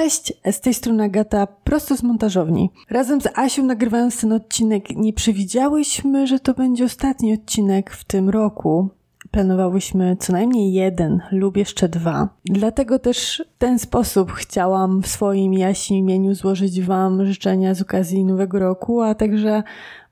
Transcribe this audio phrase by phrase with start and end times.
[0.00, 2.70] Cześć, z tej strony Agata, prosto z montażowni.
[2.90, 8.28] Razem z Asią nagrywając ten odcinek nie przewidziałyśmy, że to będzie ostatni odcinek w tym
[8.30, 8.88] roku.
[9.30, 12.28] Planowałyśmy co najmniej jeden lub jeszcze dwa.
[12.44, 18.24] Dlatego też w ten sposób chciałam w swoim jaśnim imieniu złożyć Wam życzenia z okazji
[18.24, 19.62] Nowego Roku, a także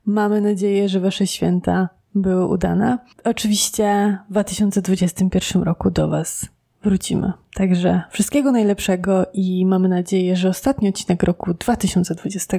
[0.05, 2.97] mamy nadzieję, że Wasze święta były udane.
[3.23, 7.33] Oczywiście w 2021 roku do Was wrócimy.
[7.53, 12.57] Także wszystkiego najlepszego i mamy nadzieję, że ostatni odcinek roku 2020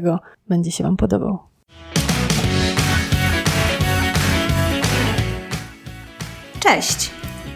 [0.48, 1.38] będzie się Wam podobał.
[6.60, 7.10] Cześć!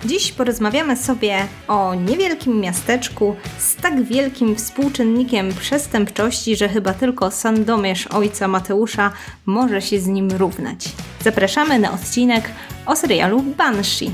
[0.05, 1.37] Dziś porozmawiamy sobie
[1.69, 9.13] o niewielkim miasteczku z tak wielkim współczynnikiem przestępczości, że chyba tylko Sandomierz ojca Mateusza
[9.47, 10.89] może się z nim równać.
[11.21, 12.51] Zapraszamy na odcinek
[12.87, 14.11] o serialu Banshee.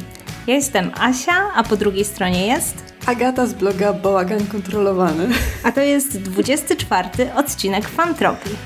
[0.47, 5.29] Ja jestem Asia, a po drugiej stronie jest Agata z bloga Bałagan Kontrolowany.
[5.65, 8.57] A to jest 24 odcinek Fantropii.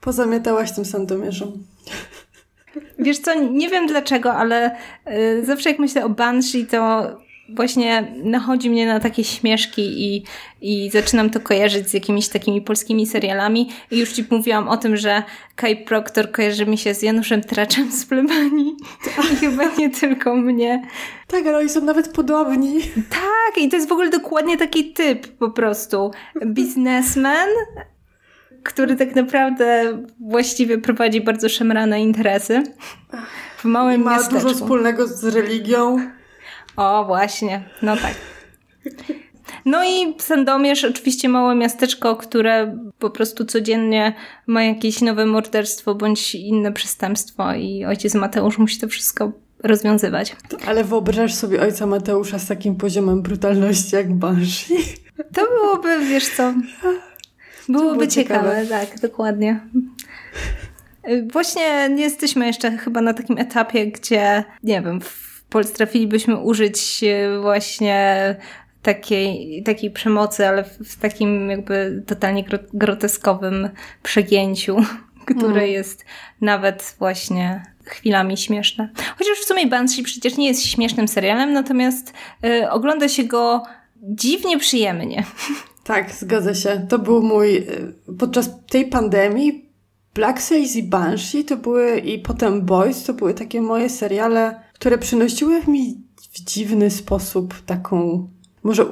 [0.00, 1.52] Pozamiatałaś tym Sandomierzem.
[2.98, 4.76] Wiesz co, nie wiem dlaczego, ale
[5.08, 7.10] y, zawsze jak myślę o Banshee, to
[7.54, 10.24] właśnie nachodzi mnie na takie śmieszki i,
[10.60, 13.70] i zaczynam to kojarzyć z jakimiś takimi polskimi serialami.
[13.90, 15.22] I już Ci mówiłam o tym, że
[15.56, 18.76] Kai Proctor kojarzy mi się z Januszem Traczem z Plebanii.
[19.32, 20.82] I chyba nie tylko mnie.
[21.26, 22.80] Tak, ale oni są nawet podobni.
[23.10, 26.10] Tak, i to jest w ogóle dokładnie taki typ po prostu.
[26.46, 27.48] Biznesmen,
[28.62, 32.62] który tak naprawdę właściwie prowadzi bardzo szemrane interesy
[33.56, 34.40] w małym ma miasteczku.
[34.40, 35.98] dużo wspólnego z religią.
[36.76, 38.14] O, właśnie, no tak.
[39.64, 44.14] No i Sandomierz, oczywiście małe miasteczko, które po prostu codziennie
[44.46, 49.32] ma jakieś nowe morderstwo bądź inne przestępstwo i ojciec Mateusz musi to wszystko
[49.62, 50.36] rozwiązywać.
[50.66, 54.74] Ale wyobraź sobie ojca Mateusza z takim poziomem brutalności jak Banshee.
[55.34, 56.54] To byłoby, wiesz co,
[57.68, 58.66] byłoby było ciekawe, ciekawe.
[58.66, 59.60] tak, dokładnie.
[61.32, 67.04] Właśnie nie jesteśmy jeszcze chyba na takim etapie, gdzie, nie wiem, w Polsce trafilibyśmy użyć
[67.04, 68.36] e, właśnie
[68.82, 73.68] takiej, takiej przemocy, ale w, takim jakby totalnie gro- groteskowym
[74.02, 74.76] przegięciu,
[75.36, 75.70] które Mm.
[75.70, 76.04] jest
[76.40, 78.88] nawet właśnie chwilami śmieszne.
[79.18, 82.12] Chociaż w sumie Banshee przecież nie jest śmiesznym serialem, natomiast
[82.44, 83.62] y, ogląda się go
[83.96, 85.24] dziwnie przyjemnie.
[85.84, 86.86] Tak, zgadza się.
[86.88, 87.56] To był mój.
[87.56, 89.68] y, Podczas tej pandemii
[90.14, 94.98] Black Sails i Banshee to były i potem Boys to były takie moje seriale, które
[94.98, 95.96] przynosiły mi
[96.32, 98.28] w dziwny sposób taką.
[98.62, 98.86] Może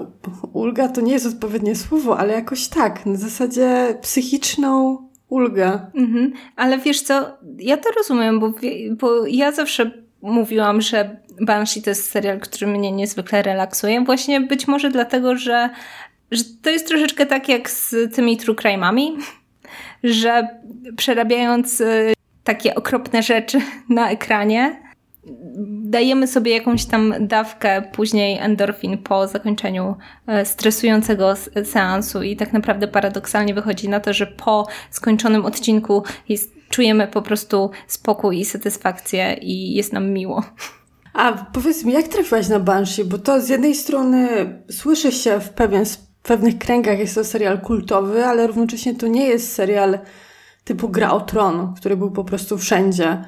[0.53, 5.81] ulga to nie jest odpowiednie słowo, ale jakoś tak, na zasadzie psychiczną ulgę.
[5.95, 6.33] Mhm.
[6.57, 7.27] Ale wiesz co,
[7.59, 8.53] ja to rozumiem, bo,
[9.01, 9.91] bo ja zawsze
[10.23, 14.05] mówiłam, że Banshee to jest serial, który mnie niezwykle relaksuje.
[14.05, 15.71] Właśnie być może dlatego, że,
[16.31, 19.09] że to jest troszeczkę tak jak z tymi true crime'ami,
[20.05, 20.49] że
[20.97, 22.13] przerabiając y,
[22.45, 24.88] takie okropne rzeczy na ekranie,
[25.85, 29.97] dajemy sobie jakąś tam dawkę później endorfin po zakończeniu
[30.27, 31.35] e, stresującego
[31.65, 37.23] seansu i tak naprawdę paradoksalnie wychodzi na to, że po skończonym odcinku jest, czujemy po
[37.23, 40.45] prostu spokój i satysfakcję i jest nam miło.
[41.13, 43.05] A powiedz mi, jak trafiłaś na Banshee?
[43.05, 44.29] Bo to z jednej strony
[44.71, 49.27] słyszy się w, pewien, w pewnych kręgach, jest to serial kultowy, ale równocześnie to nie
[49.27, 49.99] jest serial
[50.65, 53.25] typu Gra o Tron, który był po prostu wszędzie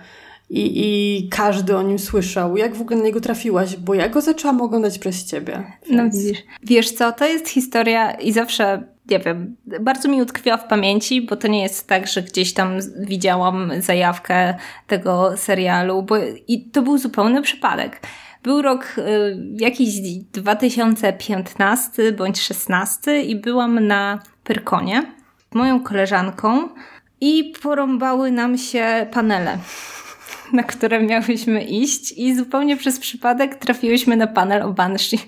[0.50, 2.56] i, i każdy o nim słyszał.
[2.56, 3.76] Jak w ogóle na niego trafiłaś?
[3.76, 5.62] Bo ja go zaczęłam oglądać przez ciebie.
[5.90, 6.38] No więc- widzisz.
[6.62, 11.36] Wiesz co, to jest historia i zawsze, nie wiem, bardzo mi utkwiła w pamięci, bo
[11.36, 14.54] to nie jest tak, że gdzieś tam widziałam zajawkę
[14.86, 16.16] tego serialu, bo
[16.48, 18.00] i to był zupełny przypadek.
[18.42, 19.02] Był rok y,
[19.60, 20.00] jakiś
[20.32, 25.12] 2015 bądź 16 i byłam na Pyrkonie
[25.52, 26.68] z moją koleżanką
[27.20, 29.58] i porąbały nam się panele
[30.52, 35.18] na które miałyśmy iść i zupełnie przez przypadek trafiłyśmy na panel o Banshee.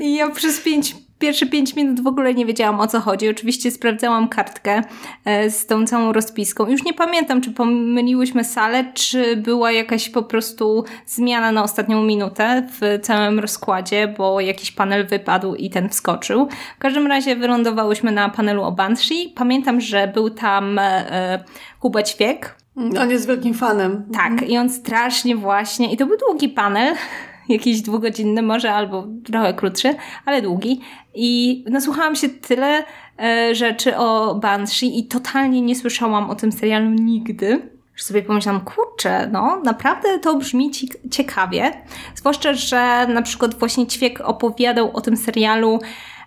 [0.00, 3.28] I ja przez pięć, pierwsze pięć minut w ogóle nie wiedziałam o co chodzi.
[3.28, 4.82] Oczywiście sprawdzałam kartkę
[5.24, 6.68] e, z tą całą rozpiską.
[6.68, 12.68] Już nie pamiętam, czy pomyliłyśmy salę, czy była jakaś po prostu zmiana na ostatnią minutę
[12.80, 16.48] w całym rozkładzie, bo jakiś panel wypadł i ten wskoczył.
[16.76, 19.32] W każdym razie wylądowałyśmy na panelu o Banshee.
[19.36, 21.44] Pamiętam, że był tam e,
[21.80, 24.04] Kuba Ćwiek, On jest wielkim fanem.
[24.12, 26.94] tak, i on strasznie właśnie, i to był długi panel,
[27.48, 29.94] jakiś dwugodzinny może, albo trochę krótszy,
[30.24, 30.80] ale długi.
[31.14, 32.84] I nasłuchałam się tyle
[33.18, 37.70] e, rzeczy o Banshee i totalnie nie słyszałam o tym serialu nigdy.
[37.96, 40.70] że sobie pomyślałam, kurczę, no naprawdę to brzmi
[41.10, 41.72] ciekawie.
[42.14, 45.78] Zwłaszcza, że na przykład właśnie Ćwiek opowiadał o tym serialu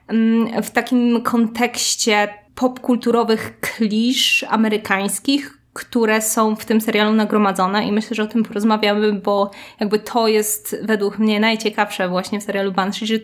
[0.08, 8.16] mm, w takim kontekście popkulturowych klisz amerykańskich, które są w tym serialu nagromadzone i myślę,
[8.16, 13.08] że o tym porozmawiamy, bo jakby to jest według mnie najciekawsze właśnie w serialu Banshee,
[13.08, 13.20] że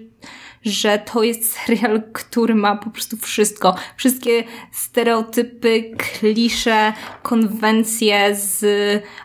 [0.65, 3.75] że to jest serial, który ma po prostu wszystko.
[3.97, 8.65] Wszystkie stereotypy, klisze, konwencje z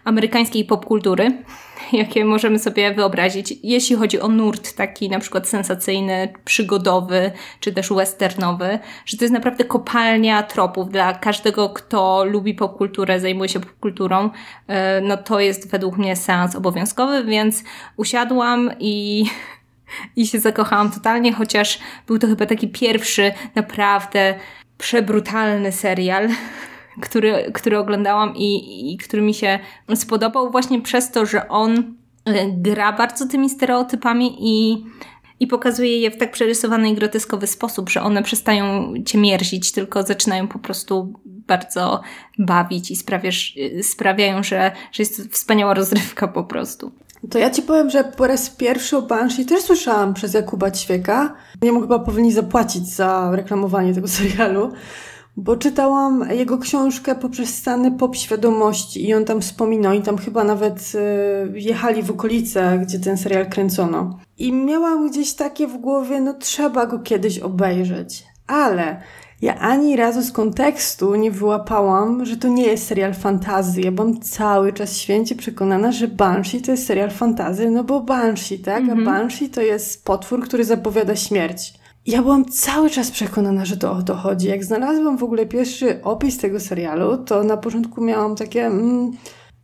[0.04, 1.42] amerykańskiej popkultury,
[1.92, 3.54] jakie możemy sobie wyobrazić.
[3.62, 7.30] Jeśli chodzi o nurt taki na przykład sensacyjny, przygodowy,
[7.60, 13.48] czy też westernowy, że to jest naprawdę kopalnia tropów dla każdego, kto lubi popkulturę, zajmuje
[13.48, 14.30] się popkulturą,
[14.66, 17.64] e, no to jest według mnie seans obowiązkowy, więc
[17.96, 19.24] usiadłam i
[20.16, 24.34] i się zakochałam totalnie, chociaż był to chyba taki pierwszy naprawdę
[24.78, 26.28] przebrutalny serial,
[27.00, 29.58] który, który oglądałam i, i który mi się
[29.94, 34.84] spodobał właśnie przez to, że on e, gra bardzo tymi stereotypami i,
[35.40, 40.02] i pokazuje je w tak przerysowany i groteskowy sposób, że one przestają cię mierzić, tylko
[40.02, 42.00] zaczynają po prostu bardzo
[42.38, 46.92] bawić i sprawiasz, sprawiają, że, że jest to wspaniała rozrywka po prostu.
[47.30, 51.34] To ja ci powiem, że po raz pierwszy o Banshee też słyszałam przez Jakuba Ćwieka.
[51.62, 54.72] Nie mu chyba powinni zapłacić za reklamowanie tego serialu,
[55.38, 60.44] bo czytałam jego książkę poprzez stany pop świadomości i on tam wspominał i tam chyba
[60.44, 60.92] nawet
[61.54, 64.18] y, jechali w okolice, gdzie ten serial kręcono.
[64.38, 68.24] I miałam gdzieś takie w głowie, no trzeba go kiedyś obejrzeć.
[68.46, 69.00] Ale
[69.42, 73.80] ja ani razu z kontekstu nie wyłapałam, że to nie jest serial fantazy.
[73.80, 78.58] Ja byłam cały czas święcie przekonana, że Banshee to jest serial fantazy, no bo Banshee,
[78.58, 78.82] tak?
[78.82, 78.92] Mm -hmm.
[78.92, 79.18] A mhm.
[79.18, 81.77] Banshee to jest potwór, który zapowiada śmierć.
[82.08, 84.48] Ja byłam cały czas przekonana, że to o to chodzi.
[84.48, 89.10] Jak znalazłam w ogóle pierwszy opis tego serialu, to na początku miałam takie, mm,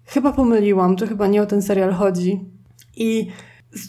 [0.04, 2.40] chyba pomyliłam, to chyba nie o ten serial chodzi.
[2.96, 3.28] I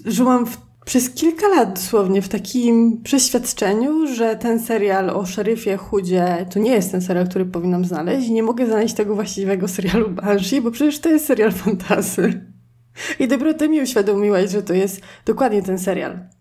[0.05, 6.45] żyłam w przez kilka lat dosłownie w takim przeświadczeniu, że ten serial o szeryfie chudzie
[6.53, 10.61] to nie jest ten serial, który powinnam znaleźć nie mogę znaleźć tego właściwego serialu Banshee,
[10.61, 12.41] bo przecież to jest serial fantazy.
[13.19, 16.34] I dopiero ty mi uświadomiłaś, że to jest dokładnie ten serial.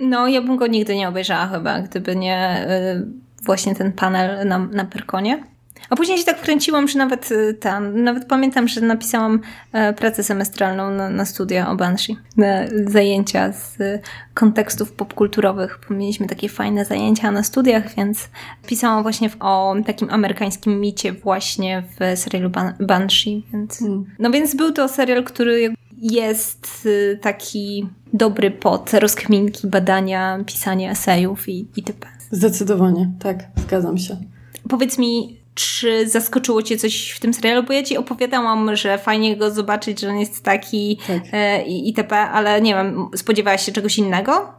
[0.00, 3.06] No, ja bym go nigdy nie obejrzała chyba, gdyby nie y,
[3.44, 5.42] właśnie ten panel na, na Pyrkonie.
[5.90, 9.40] A później się tak wkręciłam, że nawet y, tam, nawet pamiętam, że napisałam
[9.72, 12.46] e, pracę semestralną na, na studia o Banshee, na
[12.86, 13.78] zajęcia z
[14.34, 18.28] kontekstów popkulturowych, mieliśmy takie fajne zajęcia na studiach, więc
[18.66, 24.06] pisałam właśnie w, o takim amerykańskim micie właśnie w serialu Ban Banshee, więc, mm.
[24.18, 31.48] no więc był to serial, który jest y, taki dobry pod rozkminki, badania, pisania esejów
[31.48, 32.06] i, itp.
[32.30, 34.16] Zdecydowanie, tak, zgadzam się.
[34.68, 37.62] Powiedz mi, czy zaskoczyło cię coś w tym serialu?
[37.62, 41.22] Bo ja ci opowiadałam, że fajnie go zobaczyć, że on jest taki tak.
[41.32, 44.52] e, itp., ale nie wiem, spodziewałaś się czegoś innego?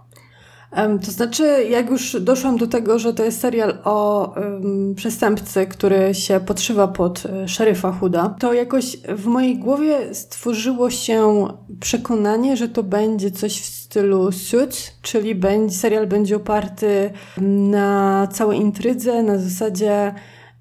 [1.05, 6.13] To znaczy, jak już doszłam do tego, że to jest serial o um, przestępcy, który
[6.13, 11.47] się podszywa pod um, szeryfa Huda, to jakoś w mojej głowie stworzyło się
[11.79, 17.11] przekonanie, że to będzie coś w stylu Suits, czyli będzie, serial będzie oparty
[17.41, 20.13] na całej intrydze, na zasadzie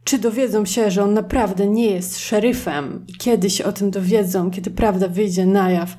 [0.04, 4.50] czy dowiedzą się, że on naprawdę nie jest szeryfem i kiedy się o tym dowiedzą,
[4.50, 5.96] kiedy prawda wyjdzie na jaw.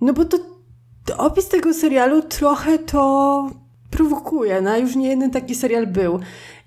[0.00, 0.38] No bo to
[1.16, 3.50] opis tego serialu trochę to
[3.90, 6.20] prowokuje, no już nie jeden taki serial był.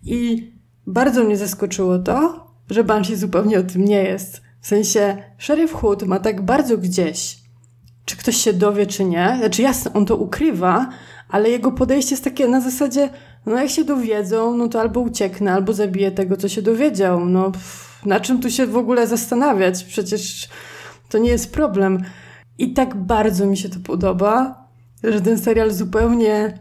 [0.06, 0.52] I
[0.88, 4.42] bardzo mnie zaskoczyło to, że Banshee zupełnie o tym nie jest.
[4.62, 7.38] W sensie, szeryf Hood ma tak bardzo gdzieś,
[8.06, 9.36] czy ktoś się dowie, czy nie.
[9.40, 10.90] Znaczy jasne, on to ukrywa,
[11.30, 13.10] ale jego podejście jest takie na zasadzie,
[13.46, 17.26] no jak się dowiedzą, no to albo ucieknę, albo zabiję tego, co się dowiedział.
[17.26, 19.84] No pff, na czym tu się w ogóle zastanawiać?
[19.84, 20.50] Przecież
[21.10, 22.04] to nie jest problem.
[22.62, 24.68] I tak bardzo mi się to podoba,
[25.04, 26.54] że ten serial zupełnie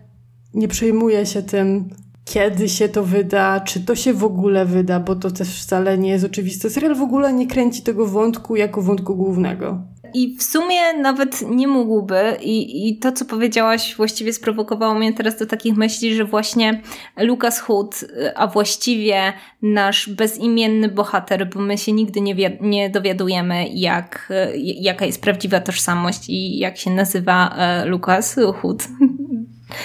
[0.55, 1.91] nie przejmuje się tym,
[2.25, 6.11] kiedy się to wyda, czy to się w ogóle wyda, bo to też wcale nie
[6.11, 6.71] jest oczywiste.
[6.71, 9.83] Serial w ogóle nie kręci tego wątku jako wątku głównego.
[10.15, 15.39] I w sumie nawet nie mógłby, i, i to, co powiedziałaś, właściwie sprowokowało mnie teraz
[15.39, 16.81] do takich myśli, że właśnie
[17.17, 23.69] Lucas Hood, a właściwie nasz bezimienny bohater, bo my się nigdy nie, wie, nie dowiadujemy,
[23.69, 28.89] jak, jaka jest prawdziwa tożsamość i jak się nazywa e, Lucas Hood.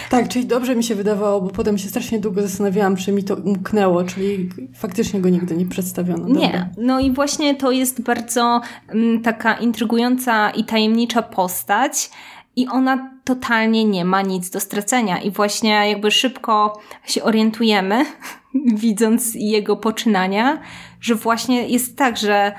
[0.09, 3.35] Tak, czyli dobrze mi się wydawało, bo potem się strasznie długo zastanawiałam, czy mi to
[3.35, 6.27] umknęło, czyli faktycznie go nigdy nie przedstawiono.
[6.27, 6.41] Dobra.
[6.41, 12.09] Nie, no i właśnie to jest bardzo m, mm, taka intrygująca i tajemnicza postać
[12.55, 18.05] i ona totalnie nie ma nic do stracenia i właśnie jakby szybko się orientujemy,
[18.83, 20.61] widząc jego poczynania,
[21.01, 22.53] że właśnie jest tak, że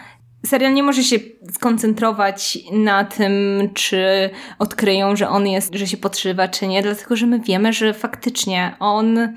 [0.45, 1.17] serial nie może się
[1.53, 3.33] skoncentrować na tym,
[3.75, 7.95] czy odkryją, że on jest, że się podszywa, czy nie, dlatego że my wiemy, że
[7.95, 9.35] faktycznie on,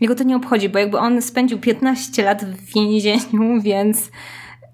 [0.00, 4.10] jego to nie obchodzi, bo jakby on spędził 15 lat w więzieniu, więc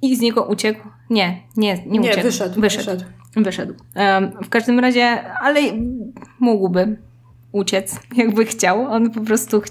[0.03, 0.89] i z niego uciekł.
[1.11, 2.17] Nie, nie, nie uciekł.
[2.17, 2.61] Nie, wyszedł.
[2.61, 2.87] Wyszedł.
[2.87, 3.05] wyszedł.
[3.37, 3.75] wyszedł.
[3.97, 5.61] Um, w każdym razie, ale
[6.41, 6.97] mógłby
[7.57, 8.87] uciec, jakby chciał.
[8.87, 9.65] On po prostu ch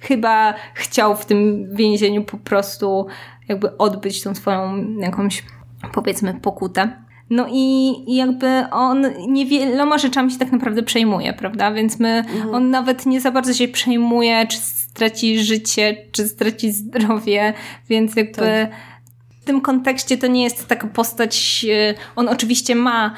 [0.00, 3.06] chyba chciał w tym więzieniu po prostu
[3.48, 5.44] jakby odbyć tą swoją jakąś,
[5.92, 6.92] powiedzmy, pokutę.
[7.30, 11.72] No i, i jakby on niewieloma rzeczami się tak naprawdę przejmuje, prawda?
[11.72, 12.54] Więc my, mhm.
[12.54, 17.54] on nawet nie za bardzo się przejmuje, czy straci życie, czy straci zdrowie,
[17.88, 18.70] więc jakby tak.
[19.40, 23.14] w tym kontekście to nie jest taka postać, e, on oczywiście ma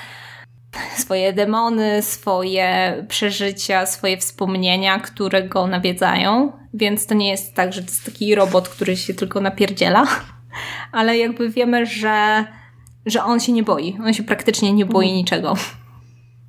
[0.97, 7.83] swoje demony, swoje przeżycia, swoje wspomnienia, które go nawiedzają, więc to nie jest tak, że
[7.83, 10.07] to jest taki robot, który się tylko napierdziela,
[10.93, 12.45] ale jakby wiemy, że,
[13.07, 13.99] że on się nie boi.
[14.05, 15.17] On się praktycznie nie boi mhm.
[15.17, 15.55] niczego.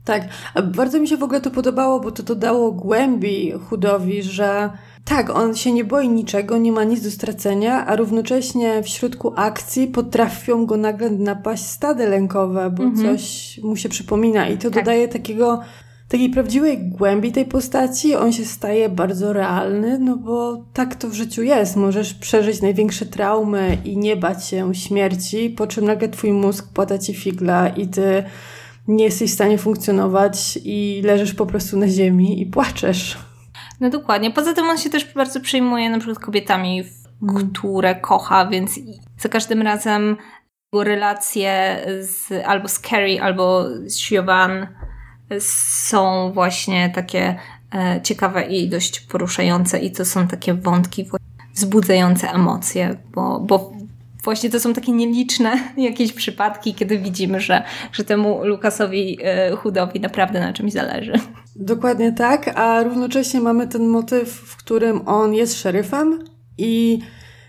[0.05, 0.23] Tak,
[0.63, 4.69] bardzo mi się w ogóle to podobało, bo to dodało głębi chudowi, że
[5.05, 9.33] tak, on się nie boi niczego, nie ma nic do stracenia, a równocześnie w środku
[9.35, 13.17] akcji potrafią go nagle napaść stady lękowe, bo mhm.
[13.17, 14.73] coś mu się przypomina i to tak.
[14.73, 15.59] dodaje takiego
[16.07, 21.13] takiej prawdziwej głębi tej postaci, on się staje bardzo realny, no bo tak to w
[21.13, 21.75] życiu jest.
[21.75, 26.97] Możesz przeżyć największe traumy i nie bać się śmierci, po czym nagle twój mózg płata
[26.97, 28.23] ci figla i ty
[28.87, 33.17] nie jesteś w stanie funkcjonować i leżysz po prostu na ziemi i płaczesz.
[33.79, 34.31] No dokładnie.
[34.31, 36.83] Poza tym on się też bardzo przejmuje na przykład kobietami,
[37.53, 38.79] które kocha, więc
[39.17, 40.17] za każdym razem
[40.73, 44.67] jego relacje z, albo z Carrie, albo z Siobhan
[45.39, 47.35] są właśnie takie
[47.75, 51.09] e, ciekawe i dość poruszające i to są takie wątki
[51.53, 53.73] wzbudzające emocje, bo, bo
[54.23, 59.99] właśnie to są takie nieliczne jakieś przypadki, kiedy widzimy, że, że temu Lukasowi e, Chudowi
[59.99, 61.13] naprawdę na czymś zależy.
[61.55, 66.23] Dokładnie tak, a równocześnie mamy ten motyw, w którym on jest szeryfem
[66.57, 66.99] i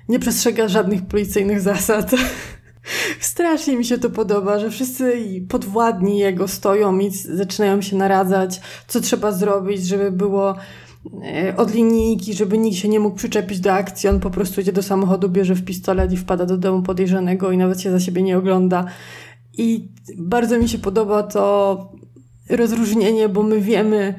[0.09, 2.11] nie przestrzega żadnych policyjnych zasad.
[3.21, 9.01] Strasznie mi się to podoba, że wszyscy podwładni jego stoją i zaczynają się naradzać, co
[9.01, 10.57] trzeba zrobić, żeby było e,
[11.57, 14.09] od linijki, żeby nikt się nie mógł przyczepić do akcji.
[14.09, 17.57] On po prostu idzie do samochodu, bierze w pistolet i wpada do domu podejrzanego i
[17.57, 18.85] nawet się za siebie nie ogląda.
[19.59, 21.93] I bardzo mi się podoba to
[22.51, 24.15] rozróżnienie, bo my wiemy,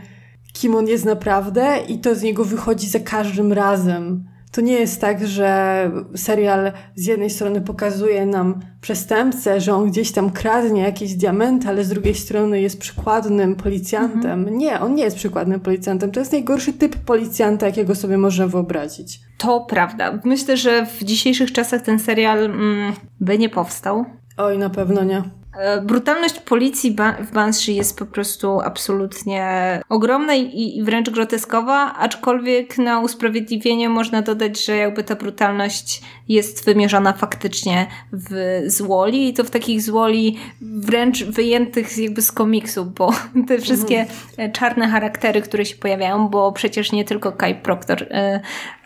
[0.54, 4.26] kim on jest naprawdę i to z niego wychodzi za każdym razem.
[4.56, 10.12] To nie jest tak, że serial z jednej strony pokazuje nam przestępcę, że on gdzieś
[10.12, 14.40] tam kradnie jakieś diamenty, ale z drugiej strony jest przykładnym policjantem.
[14.40, 14.58] Mhm.
[14.58, 16.12] Nie, on nie jest przykładnym policjantem.
[16.12, 19.20] To jest najgorszy typ policjanta, jakiego sobie można wyobrazić.
[19.38, 20.20] To prawda.
[20.24, 24.06] Myślę, że w dzisiejszych czasach ten serial mm, by nie powstał.
[24.38, 25.24] Oj, na pewno nie.
[25.58, 33.00] E, brutalność policji w Banshee jest po prostu absolutnie ogromna i wręcz groteskowa, aczkolwiek na
[33.00, 39.50] usprawiedliwienie można dodać, że jakby ta brutalność jest wymierzona faktycznie w złoli i to w
[39.50, 43.14] takich złoli wręcz wyjętych jakby z komiksu, bo
[43.48, 44.52] te wszystkie mhm.
[44.52, 48.42] czarne charaktery, które się pojawiają, bo przecież nie tylko Kai Proctor, e,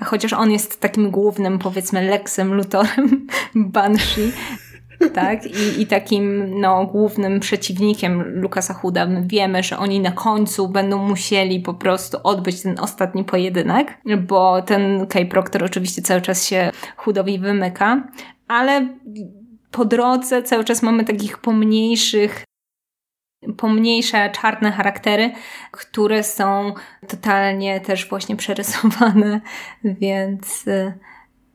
[0.05, 4.31] chociaż on jest takim głównym powiedzmy Lexem Lutorem Banshee,
[5.13, 5.45] tak?
[5.45, 11.59] I, I takim no, głównym przeciwnikiem Lukasa Huda wiemy, że oni na końcu będą musieli
[11.59, 17.39] po prostu odbyć ten ostatni pojedynek, bo ten Kay Proctor oczywiście cały czas się Hudowi
[17.39, 18.07] wymyka,
[18.47, 18.87] ale
[19.71, 22.43] po drodze cały czas mamy takich pomniejszych
[23.57, 25.31] pomniejsze, czarne charaktery,
[25.71, 26.73] które są
[27.07, 29.41] totalnie też właśnie przerysowane,
[30.01, 30.93] więc y,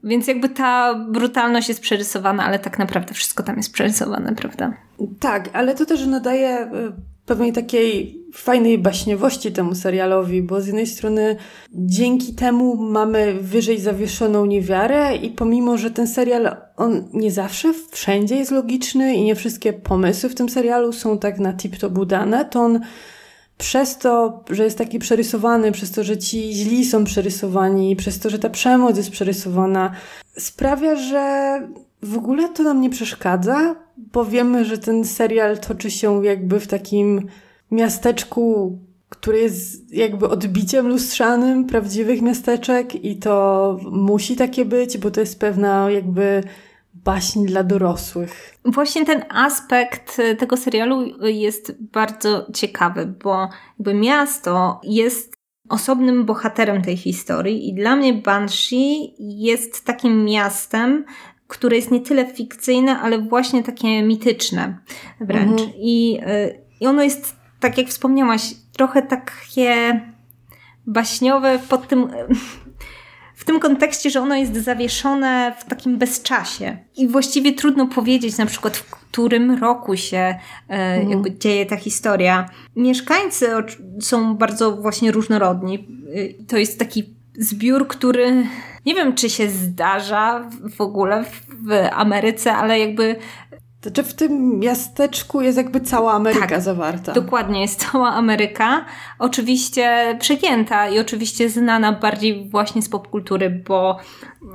[0.04, 4.72] więc jakby ta brutalność jest przerysowana, ale tak naprawdę wszystko tam jest przerysowane, prawda?
[5.20, 6.70] Tak, ale to też nadaje e,
[7.26, 11.36] pewnej takiej fajnej baśniowości temu serialowi, bo z jednej strony
[11.72, 18.36] dzięki temu mamy wyżej zawieszoną niewiarę i pomimo, że ten serial, on nie zawsze wszędzie
[18.36, 22.60] jest logiczny i nie wszystkie pomysły w tym serialu są tak na tip-top udane, to
[22.60, 22.80] on
[23.58, 28.30] przez to, że jest taki przerysowany, przez to, że ci źli są przerysowani, przez to,
[28.30, 29.92] że ta przemoc jest przerysowana,
[30.38, 31.60] sprawia, że
[32.02, 36.66] w ogóle to nam nie przeszkadza, bo wiemy, że ten serial toczy się jakby w
[36.66, 37.28] takim
[37.70, 45.20] miasteczku, które jest jakby odbiciem lustrzanym prawdziwych miasteczek i to musi takie być, bo to
[45.20, 46.42] jest pewna jakby
[46.94, 48.58] baśń dla dorosłych.
[48.64, 53.48] Właśnie ten aspekt e, tego serialu jest bardzo ciekawy, bo
[53.78, 55.34] jakby miasto jest
[55.68, 61.04] osobnym bohaterem tej historii i dla mnie Banshee jest takim miastem,
[61.46, 64.78] które jest nie tyle fikcyjne, ale właśnie takie mityczne
[65.20, 65.60] wręcz.
[65.60, 65.70] Mhm.
[65.76, 70.00] I, y, I ono jest, tak jak wspomniałaś, trochę takie
[70.86, 72.08] baśniowe pod tym
[73.44, 76.78] w tym kontekście, że ono jest zawieszone w takim bezczasie.
[76.96, 81.10] I właściwie trudno powiedzieć na przykład, w którym roku się e, mhm.
[81.10, 82.50] jakby dzieje ta historia.
[82.76, 83.48] Mieszkańcy
[84.00, 85.88] są bardzo właśnie różnorodni.
[86.14, 88.46] E, to jest taki zbiór, który
[88.86, 93.16] nie wiem, czy się zdarza w ogóle w Ameryce, ale jakby
[93.84, 97.12] znaczy w tym miasteczku jest jakby cała Ameryka tak, zawarta.
[97.12, 98.84] Dokładnie, jest cała Ameryka.
[99.18, 103.98] Oczywiście przegięta i oczywiście znana bardziej właśnie z popkultury, bo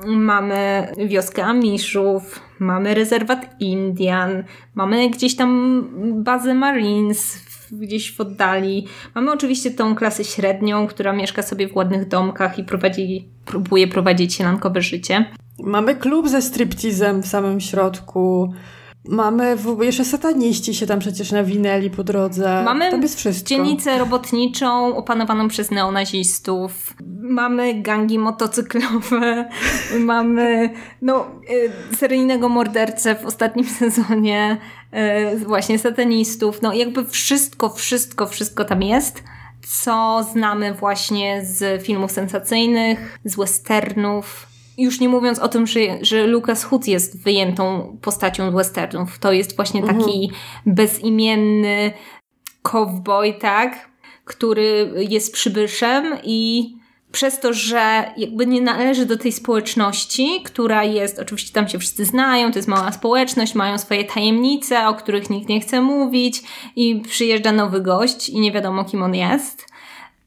[0.06, 4.44] mamy wioskę Amishów, mamy rezerwat Indian,
[4.74, 5.84] mamy gdzieś tam
[6.24, 8.86] bazę Marines gdzieś w oddali.
[9.14, 14.34] Mamy oczywiście tą klasę średnią, która mieszka sobie w ładnych domkach i prowadzi, próbuje prowadzić
[14.34, 15.24] sielankowe życie.
[15.58, 18.52] Mamy klub ze striptizem w samym środku.
[19.10, 22.62] Mamy w, jeszcze sataniści się tam przecież nawinęli po drodze.
[22.64, 23.48] Mamy tam jest wszystko.
[23.48, 26.94] dzielnicę robotniczą opanowaną przez neonazistów.
[27.20, 29.48] Mamy gangi motocyklowe.
[30.00, 30.70] mamy
[31.02, 31.26] no,
[31.92, 34.56] y, seryjnego mordercę w ostatnim sezonie.
[35.34, 36.62] Y, właśnie satanistów.
[36.62, 39.22] No jakby wszystko, wszystko, wszystko tam jest
[39.62, 44.46] co znamy właśnie z filmów sensacyjnych, z westernów,
[44.80, 49.18] już nie mówiąc o tym, że, że Lucas Hood jest wyjętą postacią westernów.
[49.18, 49.98] To jest właśnie mhm.
[49.98, 50.30] taki
[50.66, 51.92] bezimienny
[52.62, 53.90] cowboy, tak?
[54.24, 56.70] Który jest przybyszem i
[57.12, 62.04] przez to, że jakby nie należy do tej społeczności, która jest, oczywiście tam się wszyscy
[62.04, 66.42] znają, to jest mała społeczność, mają swoje tajemnice, o których nikt nie chce mówić
[66.76, 69.69] i przyjeżdża nowy gość i nie wiadomo kim on jest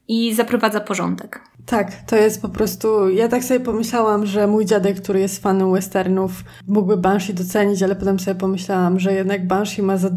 [0.08, 1.40] i zaprowadza porządek.
[1.66, 3.08] Tak, to jest po prostu.
[3.08, 7.96] Ja tak sobie pomyślałam, że mój dziadek, który jest fanem westernów, mógłby Banshee docenić, ale
[7.96, 10.10] potem sobie pomyślałam, że jednak Banshee ma za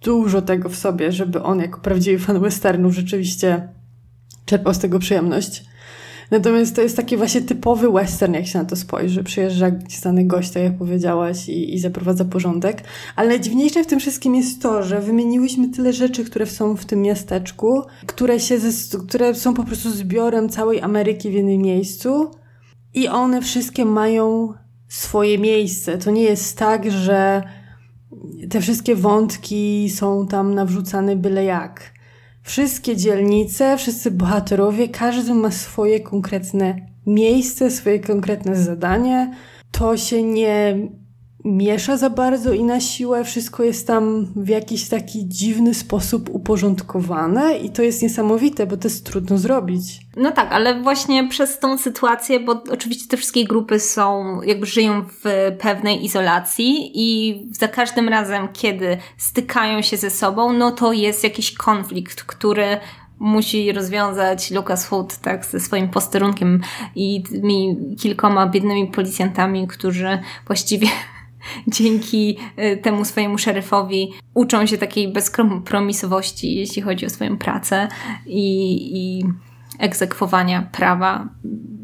[0.00, 3.68] dużo tego w sobie, żeby on, jako prawdziwy fan westernów, rzeczywiście
[4.44, 5.64] czerpał z tego przyjemność.
[6.30, 9.24] Natomiast to jest taki właśnie typowy western, jak się na to spojrzy.
[9.24, 12.82] Przyjeżdża znany gość, tak jak powiedziałaś, i, i zaprowadza porządek.
[13.16, 17.02] Ale najdziwniejsze w tym wszystkim jest to, że wymieniłyśmy tyle rzeczy, które są w tym
[17.02, 18.58] miasteczku, które, się,
[19.08, 22.30] które są po prostu zbiorem całej Ameryki w jednym miejscu
[22.94, 24.54] i one wszystkie mają
[24.88, 25.98] swoje miejsce.
[25.98, 27.42] To nie jest tak, że
[28.50, 31.95] te wszystkie wątki są tam nawrzucane byle jak
[32.46, 39.34] wszystkie dzielnice, wszyscy bohaterowie, każdy ma swoje konkretne miejsce, swoje konkretne zadanie.
[39.70, 40.76] To się nie
[41.46, 47.58] miesza za bardzo i na siłę wszystko jest tam w jakiś taki dziwny sposób uporządkowane
[47.58, 50.00] i to jest niesamowite, bo to jest trudno zrobić.
[50.16, 55.04] No tak, ale właśnie przez tą sytuację, bo oczywiście te wszystkie grupy są, jakby żyją
[55.24, 61.24] w pewnej izolacji i za każdym razem, kiedy stykają się ze sobą, no to jest
[61.24, 62.66] jakiś konflikt, który
[63.18, 66.60] musi rozwiązać Lucas Hood tak ze swoim posterunkiem
[66.94, 70.86] i tymi kilkoma biednymi policjantami, którzy właściwie
[71.66, 77.88] dzięki e, temu swojemu szeryfowi uczą się takiej bezkompromisowości, jeśli chodzi o swoją pracę
[78.26, 79.24] i, i
[79.78, 81.28] egzekwowania prawa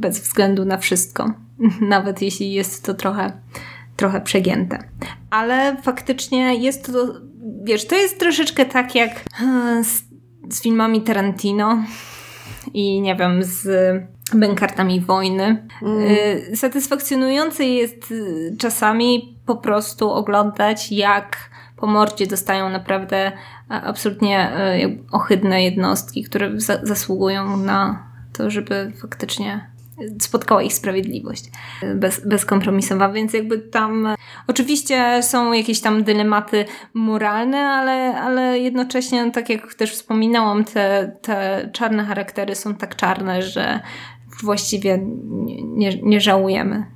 [0.01, 1.35] bez względu na wszystko,
[1.81, 3.33] nawet jeśli jest to trochę,
[3.97, 4.79] trochę przegięte.
[5.31, 7.15] Ale faktycznie jest to,
[7.63, 10.03] wiesz, to jest troszeczkę tak jak e, z,
[10.57, 11.85] z filmami Tarantino
[12.75, 13.69] i nie wiem, z
[14.35, 15.69] bękartami wojny.
[15.83, 16.01] Mm.
[16.53, 18.15] Y, satysfakcjonujące jest
[18.59, 21.37] czasami po prostu oglądać, jak
[21.77, 23.33] po mordzie dostają naprawdę
[23.69, 24.51] absolutnie
[24.85, 26.51] y, ohydne jednostki, które
[26.83, 29.73] zasługują na to, żeby faktycznie
[30.21, 31.51] spotkała ich sprawiedliwość
[31.95, 34.09] bez, bezkompromisowa, więc jakby tam
[34.47, 41.69] oczywiście są jakieś tam dylematy moralne, ale, ale jednocześnie, tak jak też wspominałam, te, te
[41.73, 43.81] czarne charaktery są tak czarne, że
[44.43, 46.87] właściwie nie, nie, nie żałujemy.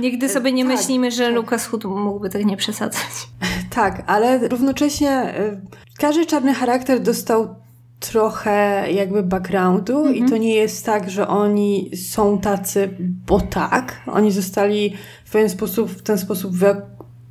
[0.00, 1.34] Nigdy sobie nie tak, myślimy, że tak.
[1.34, 3.10] Lucas Hood mógłby tak nie przesadzać.
[3.70, 5.60] Tak, ale równocześnie y,
[5.98, 7.54] każdy czarny charakter dostał
[8.00, 10.28] trochę jakby backgroundu i mhm.
[10.28, 14.02] to nie jest tak, że oni są tacy, bo tak.
[14.06, 16.76] Oni zostali w pewien sposób, w ten sposób wy,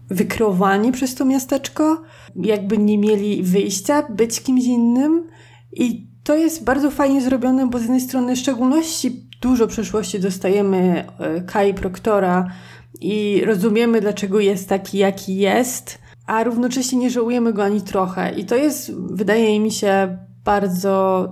[0.09, 2.01] wykreowani przez to miasteczko.
[2.35, 5.27] Jakby nie mieli wyjścia, być kimś innym
[5.71, 11.05] i to jest bardzo fajnie zrobione, bo z jednej strony w szczególności dużo przeszłości dostajemy
[11.19, 12.47] e, Kai Proktora
[13.01, 18.31] i rozumiemy, dlaczego jest taki, jaki jest, a równocześnie nie żałujemy go ani trochę.
[18.31, 21.27] I to jest, wydaje mi się, bardzo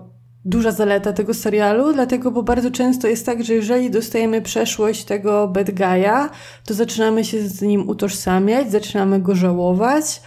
[0.45, 5.47] duża zaleta tego serialu, dlatego, bo bardzo często jest tak, że jeżeli dostajemy przeszłość tego
[5.47, 6.30] bad guy'a,
[6.65, 10.21] to zaczynamy się z nim utożsamiać, zaczynamy go żałować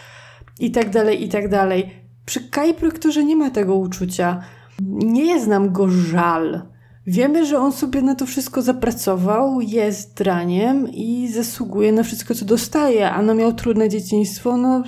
[0.61, 1.91] i tak dalej, i tak dalej.
[2.27, 4.41] Przy Kai Proctorze nie ma tego uczucia.
[4.89, 6.74] Nie jest nam go żal.
[7.07, 12.45] Wiemy, że on sobie na to wszystko zapracował, jest draniem i zasługuje na wszystko, co
[12.45, 13.11] dostaje.
[13.11, 14.83] A no miał trudne dzieciństwo, no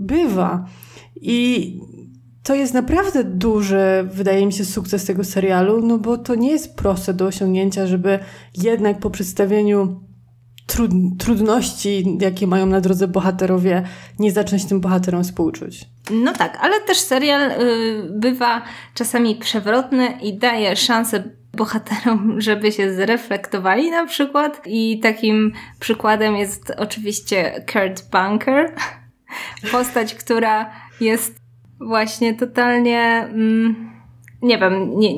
[0.00, 0.66] bywa.
[1.16, 1.78] I
[2.42, 6.76] to jest naprawdę duży, wydaje mi się, sukces tego serialu, no bo to nie jest
[6.76, 8.18] proste do osiągnięcia, żeby
[8.56, 10.00] jednak po przedstawieniu
[10.66, 13.82] trud trudności, jakie mają na drodze bohaterowie,
[14.18, 15.84] nie zacząć tym bohaterom współczuć.
[16.10, 17.54] No tak, ale też serial y,
[18.10, 18.62] bywa
[18.94, 24.62] czasami przewrotny i daje szansę bohaterom, żeby się zreflektowali na przykład.
[24.66, 28.74] I takim przykładem jest oczywiście Kurt Bunker,
[29.72, 31.36] postać, która jest
[31.80, 33.00] właśnie totalnie.
[33.00, 33.92] Mm,
[34.42, 35.10] nie wiem, nie,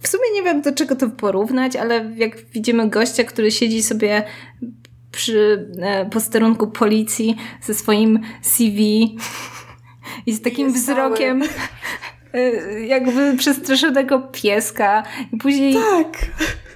[0.00, 4.24] w sumie nie wiem do czego to porównać, ale jak widzimy gościa, który siedzi sobie
[5.12, 8.78] przy e, posterunku policji ze swoim CV
[10.26, 11.46] i z takim wzrokiem e,
[12.86, 16.16] jakby przestraszonego pieska i później tak.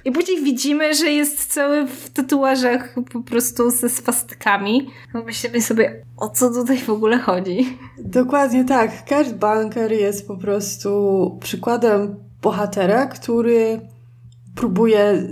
[0.05, 4.89] I później widzimy, że jest cały w tatuażach po prostu ze swastykami.
[5.13, 7.77] No myślimy sobie, o co tutaj w ogóle chodzi.
[7.99, 8.91] Dokładnie tak.
[9.09, 13.81] Kurt Bunker jest po prostu przykładem bohatera, który
[14.55, 15.23] próbuje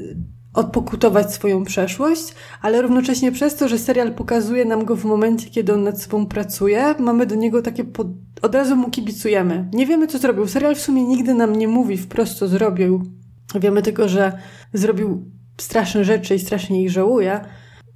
[0.54, 5.74] odpokutować swoją przeszłość, ale równocześnie przez to, że serial pokazuje nam go w momencie, kiedy
[5.74, 8.08] on nad sobą pracuje, mamy do niego takie pod...
[8.42, 9.70] od razu mu kibicujemy.
[9.74, 10.48] Nie wiemy, co zrobił.
[10.48, 13.04] Serial w sumie nigdy nam nie mówi wprost, co zrobił.
[13.56, 14.32] Wiemy tylko, że
[14.74, 15.26] zrobił
[15.58, 17.40] straszne rzeczy i strasznie ich żałuje.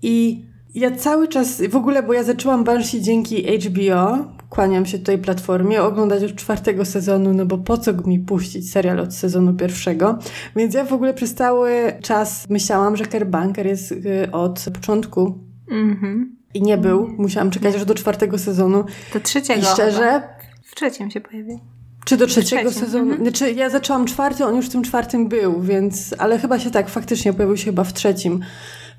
[0.01, 5.17] I ja cały czas, w ogóle, bo ja zaczęłam Banshee dzięki HBO, kłaniam się tutaj
[5.17, 10.19] platformie, oglądać od czwartego sezonu, no bo po co mi puścić serial od sezonu pierwszego?
[10.55, 15.37] Więc ja w ogóle przez cały czas myślałam, że Kerbanker jest y, od początku.
[15.71, 16.37] Mhm.
[16.53, 17.07] I nie był.
[17.17, 18.83] Musiałam czekać aż do czwartego sezonu.
[19.13, 19.61] Do trzeciego.
[19.61, 20.21] I szczerze...
[20.21, 20.37] Chyba.
[20.63, 21.59] W trzecim się pojawił.
[22.05, 23.11] Czy do trzeciego sezonu?
[23.11, 23.21] Mhm.
[23.21, 26.89] Znaczy, ja zaczęłam czwarty, on już w tym czwartym był, więc, ale chyba się tak,
[26.89, 28.39] faktycznie pojawił się chyba w trzecim.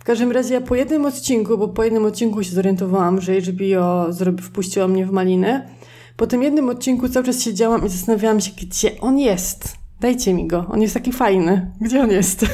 [0.09, 4.43] Każdym razie ja po jednym odcinku, bo po jednym odcinku się zorientowałam, że HBO zrobi,
[4.43, 5.69] wpuściło mnie w maliny.
[6.17, 9.77] Po tym jednym odcinku cały czas siedziałam i zastanawiałam się, gdzie on jest.
[10.01, 11.73] Dajcie mi go, on jest taki fajny.
[11.81, 12.47] Gdzie on jest?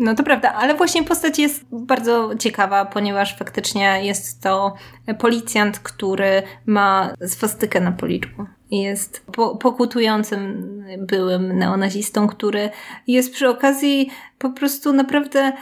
[0.00, 4.74] No to prawda, ale właśnie postać jest bardzo ciekawa, ponieważ faktycznie jest to
[5.18, 8.46] policjant, który ma swastykę na policzku.
[8.70, 10.62] Jest po pokutującym
[10.98, 12.70] byłym neonazistą, który
[13.06, 15.52] jest przy okazji po prostu naprawdę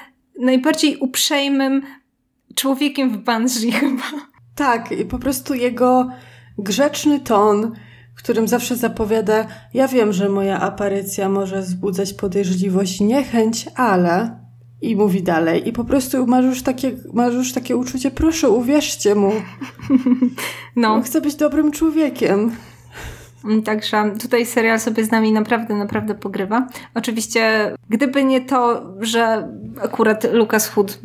[0.41, 1.83] najbardziej uprzejmym
[2.55, 4.03] człowiekiem w Banshee chyba.
[4.55, 6.11] Tak, i po prostu jego
[6.59, 7.73] grzeczny ton,
[8.15, 14.47] którym zawsze zapowiada: Ja wiem, że moja aparycja może wzbudzać podejrzliwość i niechęć, ale.
[14.83, 15.69] I mówi dalej.
[15.69, 19.33] I po prostu masz już takie, masz już takie uczucie, proszę, uwierzcie mu.
[20.77, 20.95] No.
[20.95, 22.51] On chce być dobrym człowiekiem.
[23.47, 26.67] Mm, także tutaj serial sobie z nami naprawdę, naprawdę pogrywa.
[26.95, 29.49] Oczywiście, gdyby nie to, że
[29.83, 30.99] akurat Lucas Hood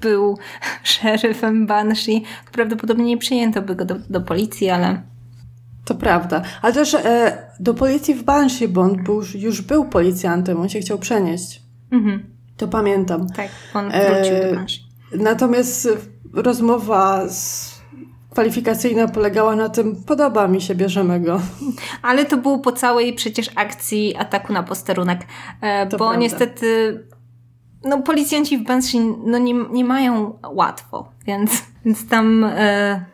[0.00, 0.38] był
[0.82, 5.02] szeryfem Banshee, to prawdopodobnie nie przyjęto by go do, do policji, ale...
[5.84, 6.42] To prawda.
[6.62, 10.80] Ale też e, do policji w Banshee, bo on był, już był policjantem, on się
[10.80, 11.62] chciał przenieść.
[11.90, 12.24] Mhm.
[12.56, 13.26] To pamiętam.
[13.28, 14.80] Tak, on wrócił e, do Banshee.
[15.16, 15.88] Natomiast
[16.32, 17.67] rozmowa z
[18.38, 21.40] kwalifikacyjna polegała na tym, podoba mi się, bierzemy go.
[22.02, 25.26] Ale to było po całej przecież akcji ataku na posterunek,
[25.60, 26.16] e, bo prawda.
[26.16, 26.98] niestety
[27.84, 33.04] no policjanci w Banshee no nie, nie mają łatwo, więc, więc tam e, e,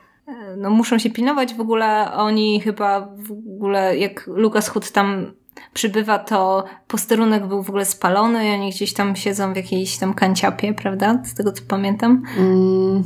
[0.57, 2.13] no muszą się pilnować w ogóle.
[2.13, 5.33] Oni chyba w ogóle, jak Lucas Hood tam
[5.75, 10.15] przybywa, to posterunek był w ogóle spalony i oni gdzieś tam siedzą w jakiejś tam
[10.15, 11.23] kanciapie, prawda?
[11.25, 12.23] Z tego co pamiętam.
[12.39, 13.03] Mm.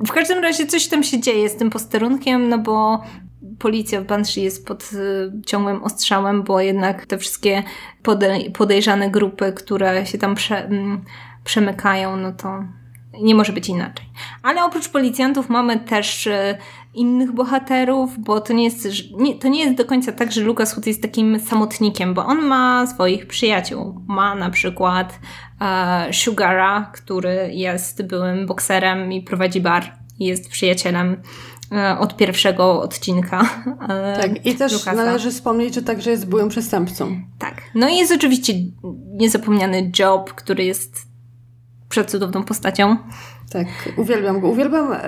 [0.00, 3.02] W każdym razie coś tam się dzieje z tym posterunkiem, no bo
[3.58, 7.62] policja w Banshee jest pod y, ciągłym ostrzałem, bo jednak te wszystkie
[8.54, 11.04] podejrzane grupy, które się tam prze, mm,
[11.44, 12.64] przemykają, no to
[13.20, 14.06] nie może być inaczej.
[14.42, 16.58] Ale oprócz policjantów mamy też y,
[16.94, 20.72] innych bohaterów, bo to nie jest, nie, to nie jest do końca tak, że Lucas
[20.72, 24.00] Hood jest takim samotnikiem, bo on ma swoich przyjaciół.
[24.06, 25.18] Ma na przykład
[25.60, 30.00] e, Sugara, który jest byłym bokserem i prowadzi bar.
[30.18, 31.22] Jest przyjacielem
[31.72, 33.40] e, od pierwszego odcinka.
[33.88, 34.92] E, tak, i też Lucasa.
[34.92, 37.20] należy wspomnieć, że także jest byłym przestępcą.
[37.38, 37.62] Tak.
[37.74, 38.52] No i jest oczywiście
[39.12, 41.10] niezapomniany Job, który jest
[41.88, 42.96] przecudowną postacią.
[43.50, 44.48] Tak, uwielbiam go.
[44.48, 44.98] Uwielbiam e,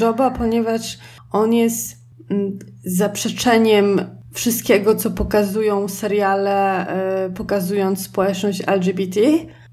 [0.00, 0.98] Joba, ponieważ
[1.30, 1.96] on jest
[2.30, 4.00] mm, zaprzeczeniem
[4.32, 6.86] wszystkiego, co pokazują seriale,
[7.28, 9.20] yy, pokazując społeczność LGBT,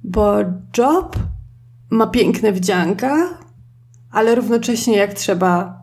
[0.03, 0.35] bo
[0.77, 1.15] Job
[1.89, 3.37] ma piękne wdzianka,
[4.11, 5.77] ale równocześnie jak trzeba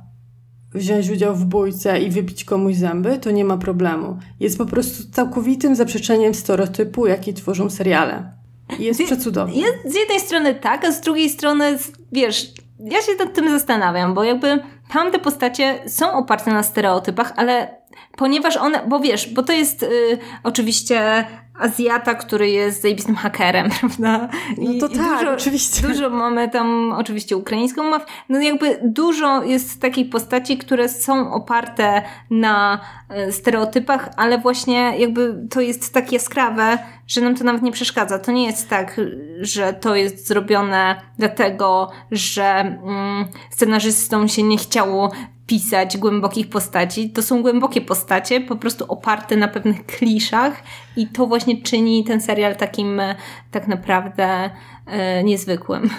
[0.75, 4.19] wziąć udział w bójce i wybić komuś zęby, to nie ma problemu.
[4.41, 8.33] Jest po prostu całkowitym zaprzeczeniem stereotypu, jaki tworzą seriale.
[8.79, 9.55] Jest z, przecudowny.
[9.55, 11.79] Jest z jednej strony tak, a z drugiej strony,
[12.13, 17.77] wiesz, ja się nad tym zastanawiam, bo jakby tamte postacie są oparte na stereotypach, ale
[18.17, 21.27] ponieważ one, bo wiesz, bo to jest y, oczywiście
[21.59, 24.29] Azjata, który jest zajebistym hakerem, prawda?
[24.59, 25.89] I, no to tak, dużo, oczywiście.
[25.89, 28.07] Dużo mamy tam oczywiście ukraińską mafię.
[28.29, 35.47] No jakby dużo jest takich postaci, które są oparte na e, stereotypach, ale właśnie jakby
[35.51, 38.19] to jest tak jaskrawe, że nam to nawet nie przeszkadza.
[38.19, 39.01] To nie jest tak,
[39.41, 45.13] że to jest zrobione dlatego, że mm, scenarzystom się nie chciało
[45.47, 47.11] pisać głębokich postaci.
[47.11, 50.63] To są głębokie postacie, po prostu oparte na pewnych kliszach
[50.97, 53.15] i to właśnie czyni ten serial takim e,
[53.51, 54.51] tak naprawdę
[54.87, 55.91] e, niezwykłym.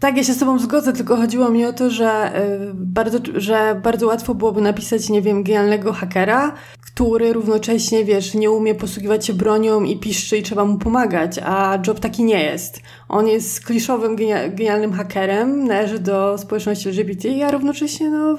[0.00, 3.80] Tak, ja się z Tobą zgodzę, tylko chodziło mi o to, że, y, bardzo, że
[3.82, 6.54] bardzo łatwo byłoby napisać, nie wiem, genialnego hakera,
[6.98, 11.78] który równocześnie, wiesz, nie umie posługiwać się bronią i piszczy i trzeba mu pomagać, a
[11.86, 12.80] Job taki nie jest.
[13.08, 14.16] On jest kliszowym,
[14.50, 18.38] genialnym hakerem, należy do społeczności LGBT, a równocześnie, no,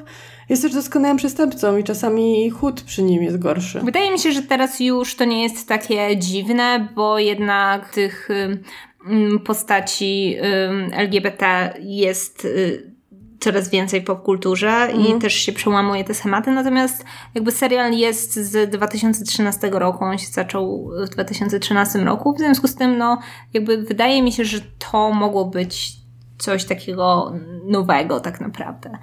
[0.49, 3.79] jest też doskonałym przestępcą i czasami chód przy nim jest gorszy.
[3.79, 8.29] Wydaje mi się, że teraz już to nie jest takie dziwne, bo jednak tych
[9.45, 10.35] postaci
[10.91, 12.98] LGBT jest y,
[13.39, 15.17] coraz więcej popkulturze mhm.
[15.17, 20.27] i też się przełamuje te schematy, natomiast jakby serial jest z 2013 roku, on się
[20.27, 23.19] zaczął w 2013 roku, w związku z tym no
[23.53, 24.59] jakby wydaje mi się, że
[24.91, 25.91] to mogło być
[26.37, 27.33] coś takiego
[27.65, 28.97] nowego tak naprawdę.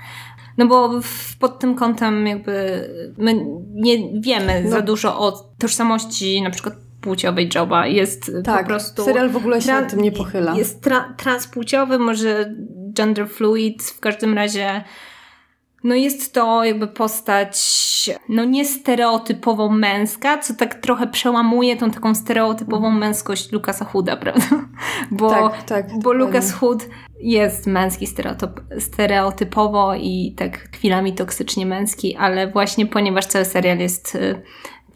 [0.59, 4.71] No bo w, pod tym kątem jakby my nie wiemy no.
[4.71, 7.87] za dużo o tożsamości na przykład płciowej Joba.
[7.87, 9.05] Jest tak, po prostu...
[9.05, 10.57] serial w ogóle się na tym nie pochyla.
[10.57, 12.55] Jest tra transpłciowy, może
[12.93, 14.85] gender fluid, w każdym razie
[15.85, 17.57] no jest to jakby postać
[18.29, 24.47] no nie stereotypowo męska, co tak trochę przełamuje tą taką stereotypową męskość Lukasa Hooda, prawda?
[25.11, 26.89] Bo, tak, tak, bo Lukas Hood
[27.21, 34.15] jest męski stereotyp, stereotypowo i tak chwilami toksycznie męski, ale właśnie ponieważ cały serial jest
[34.15, 34.43] y,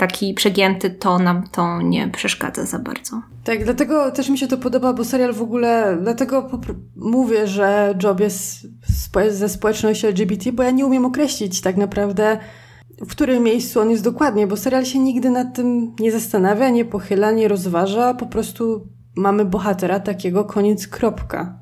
[0.01, 3.23] taki przegięty, to nam to nie przeszkadza za bardzo.
[3.45, 6.51] Tak, dlatego też mi się to podoba, bo serial w ogóle, dlatego
[6.97, 8.67] mówię, że Job jest
[9.31, 12.39] ze społeczności LGBT, bo ja nie umiem określić tak naprawdę,
[13.01, 16.85] w którym miejscu on jest dokładnie, bo serial się nigdy nad tym nie zastanawia, nie
[16.85, 21.59] pochyla, nie rozważa, po prostu mamy bohatera takiego, koniec, kropka.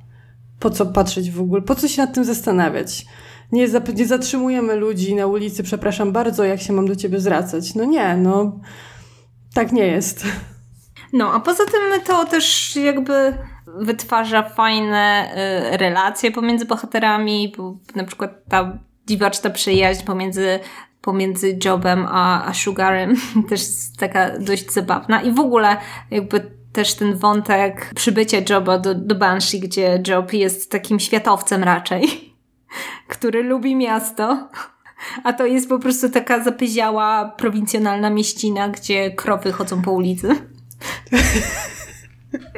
[0.60, 3.06] Po co patrzeć w ogóle, po co się nad tym zastanawiać?
[3.52, 7.74] Nie, nie zatrzymujemy ludzi na ulicy, przepraszam bardzo, jak się mam do ciebie zwracać.
[7.74, 8.60] No nie, no
[9.54, 10.24] tak nie jest.
[11.12, 13.34] No, a poza tym to też jakby
[13.66, 15.32] wytwarza fajne
[15.72, 20.60] y, relacje pomiędzy bohaterami, bo na przykład ta dziwaczna przyjaźń pomiędzy
[21.00, 23.16] pomiędzy Jobem a, a Sugarem
[23.48, 25.76] też jest taka dość zabawna i w ogóle
[26.10, 32.34] jakby też ten wątek przybycia Joba do, do Banshee, gdzie Job jest takim światowcem raczej
[33.08, 34.48] który lubi miasto.
[35.24, 40.28] A to jest po prostu taka zapyziała, prowincjonalna mieścina, gdzie krowy chodzą po ulicy.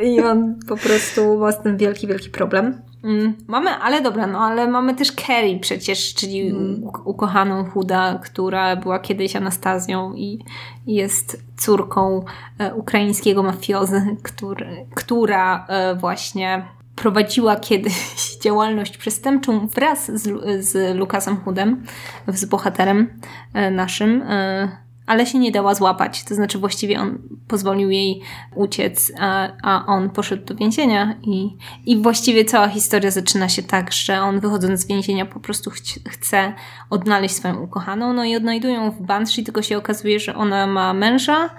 [0.03, 2.83] I on po prostu ma z tym wielki, wielki problem.
[3.05, 3.35] Mm.
[3.49, 6.85] Mamy, ale dobra, no ale mamy też Carrie przecież, czyli mm.
[7.05, 10.45] ukochaną Huda, która była kiedyś Anastazją i
[10.87, 12.25] jest córką
[12.59, 16.69] e, ukraińskiego mafiozy, który, która e, właśnie
[17.01, 17.95] prowadziła kiedyś
[18.45, 21.85] działalność przestępczą wraz z, z Lukasem Hoodem,
[22.29, 23.21] z bohaterem
[23.55, 24.69] e, naszym, e,
[25.07, 26.25] ale się nie dała złapać.
[26.25, 28.21] To znaczy właściwie on pozwolił jej
[28.55, 33.93] uciec, a, a on poszedł do więzienia i, i właściwie cała historia zaczyna się tak,
[33.93, 35.77] że on wychodząc z więzienia po prostu ch
[36.09, 36.53] chce
[36.91, 41.51] odnaleźć swoją ukochaną, no i odnajdują w Banshee, tylko się okazuje, że ona ma męża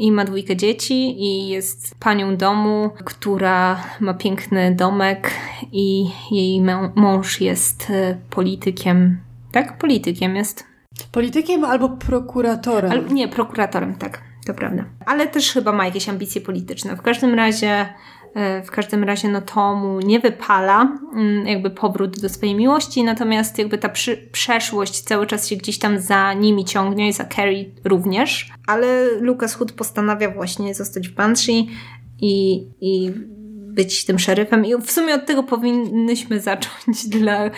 [0.00, 5.30] i ma dwójkę dzieci i jest panią domu, która ma piękny domek
[5.72, 6.60] i jej
[6.94, 9.20] mąż jest e, politykiem.
[9.52, 9.78] Tak?
[9.78, 10.64] Politykiem jest.
[11.12, 12.92] Politykiem albo prokuratorem?
[12.92, 14.22] Al nie, prokuratorem, tak.
[14.46, 14.84] To prawda.
[15.06, 16.96] Ale też chyba ma jakieś ambicje polityczne.
[16.96, 17.86] W każdym razie
[18.64, 23.58] w każdym razie no to mu nie wypala mm, jakby powrót do swojej miłości, natomiast
[23.58, 23.90] jakby ta
[24.32, 28.50] przeszłość cały czas się gdzieś tam za nimi ciągnie i za Carrie również.
[28.66, 31.68] Ale Lucas Hood postanawia właśnie zostać w Banshee
[32.20, 33.12] i, i
[33.74, 34.64] być tym szeryfem.
[34.64, 37.50] I w sumie od tego powinnyśmy zacząć dla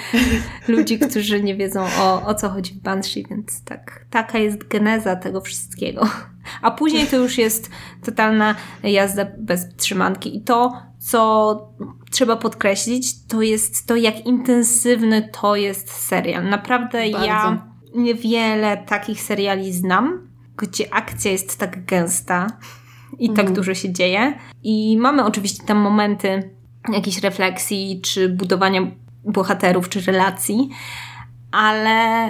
[0.68, 5.16] ludzi, którzy nie wiedzą o, o co chodzi w Banshee, więc tak, taka jest geneza
[5.16, 6.09] tego wszystkiego.
[6.62, 7.70] A później to już jest
[8.05, 10.37] totalna jazda bez trzymanki.
[10.37, 11.72] I to, co
[12.11, 16.48] trzeba podkreślić, to jest to, jak intensywny to jest serial.
[16.48, 17.27] Naprawdę Bardzo.
[17.27, 22.46] ja niewiele takich seriali znam, gdzie akcja jest tak gęsta
[23.23, 23.55] i tak mhm.
[23.55, 24.39] dużo się dzieje.
[24.63, 26.51] I mamy oczywiście tam momenty
[26.93, 28.81] jakiejś refleksji, czy budowania
[29.25, 30.69] bohaterów, czy relacji,
[31.53, 32.27] ale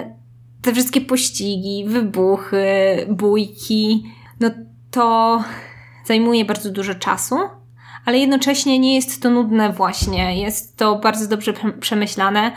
[0.61, 2.65] te wszystkie pościgi, wybuchy,
[3.09, 4.03] bójki,
[4.39, 4.49] no
[4.91, 5.43] to
[6.05, 7.35] zajmuje bardzo dużo czasu,
[8.05, 10.41] ale jednocześnie nie jest to nudne właśnie.
[10.41, 12.51] Jest to bardzo dobrze przemyślane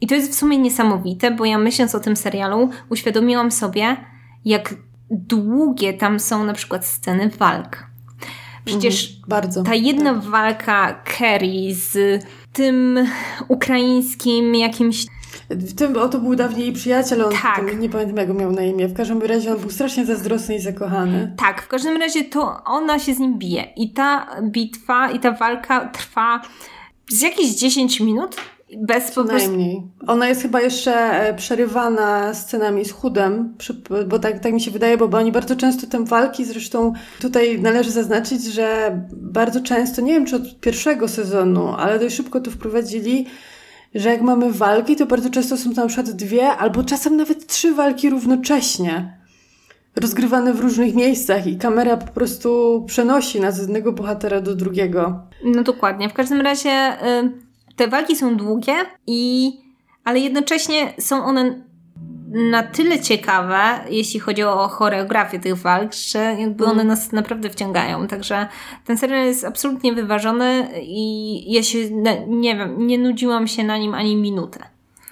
[0.00, 3.96] i to jest w sumie niesamowite, bo ja myśląc o tym serialu uświadomiłam sobie,
[4.44, 4.74] jak
[5.10, 7.86] długie tam są na przykład sceny walk.
[8.64, 10.22] Przecież mhm, bardzo, ta jedna tak.
[10.22, 12.98] walka Kerry z tym
[13.48, 15.06] ukraińskim jakimś
[15.50, 17.80] w tym, o to był dawniej jej przyjaciel, on tak.
[17.80, 18.88] nie pamiętam jak miał na imię.
[18.88, 21.34] W każdym razie on był strasznie zazdrosny i zakochany.
[21.36, 23.64] Tak, w każdym razie to ona się z nim bije.
[23.76, 26.42] I ta bitwa, i ta walka trwa
[27.08, 28.36] z jakieś 10 minut.
[28.76, 29.82] Bez po Najmniej.
[30.06, 33.54] Ona jest chyba jeszcze e, przerywana scenami z chudem,
[34.08, 37.90] bo tak, tak mi się wydaje, bo, oni bardzo często te walki, zresztą tutaj należy
[37.90, 43.26] zaznaczyć, że bardzo często, nie wiem czy od pierwszego sezonu, ale dość szybko to wprowadzili,
[43.94, 47.46] że jak mamy walki, to bardzo często są to na przykład dwie, albo czasem nawet
[47.46, 49.18] trzy walki równocześnie.
[49.96, 55.22] Rozgrywane w różnych miejscach i kamera po prostu przenosi nas z jednego bohatera do drugiego.
[55.44, 56.08] No dokładnie.
[56.08, 57.47] W każdym razie y,
[57.78, 58.74] te walki są długie
[59.06, 59.52] i
[60.04, 61.62] ale jednocześnie są one
[62.32, 63.58] na tyle ciekawe,
[63.90, 66.86] jeśli chodzi o choreografię tych walk, że jakby one mm.
[66.86, 68.06] nas naprawdę wciągają.
[68.06, 68.48] Także
[68.84, 71.90] ten serial jest absolutnie wyważony i ja się,
[72.28, 74.60] nie wiem, nie nudziłam się na nim ani minutę.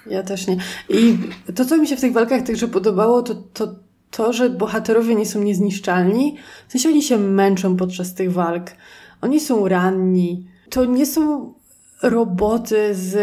[0.09, 0.57] Ja też nie.
[0.89, 1.17] I
[1.55, 3.67] to, co mi się w tych walkach także podobało, to, to
[4.11, 6.35] to, że bohaterowie nie są niezniszczalni.
[6.67, 8.71] W sensie oni się męczą podczas tych walk.
[9.21, 10.47] Oni są ranni.
[10.69, 11.53] To nie są
[12.01, 13.15] roboty z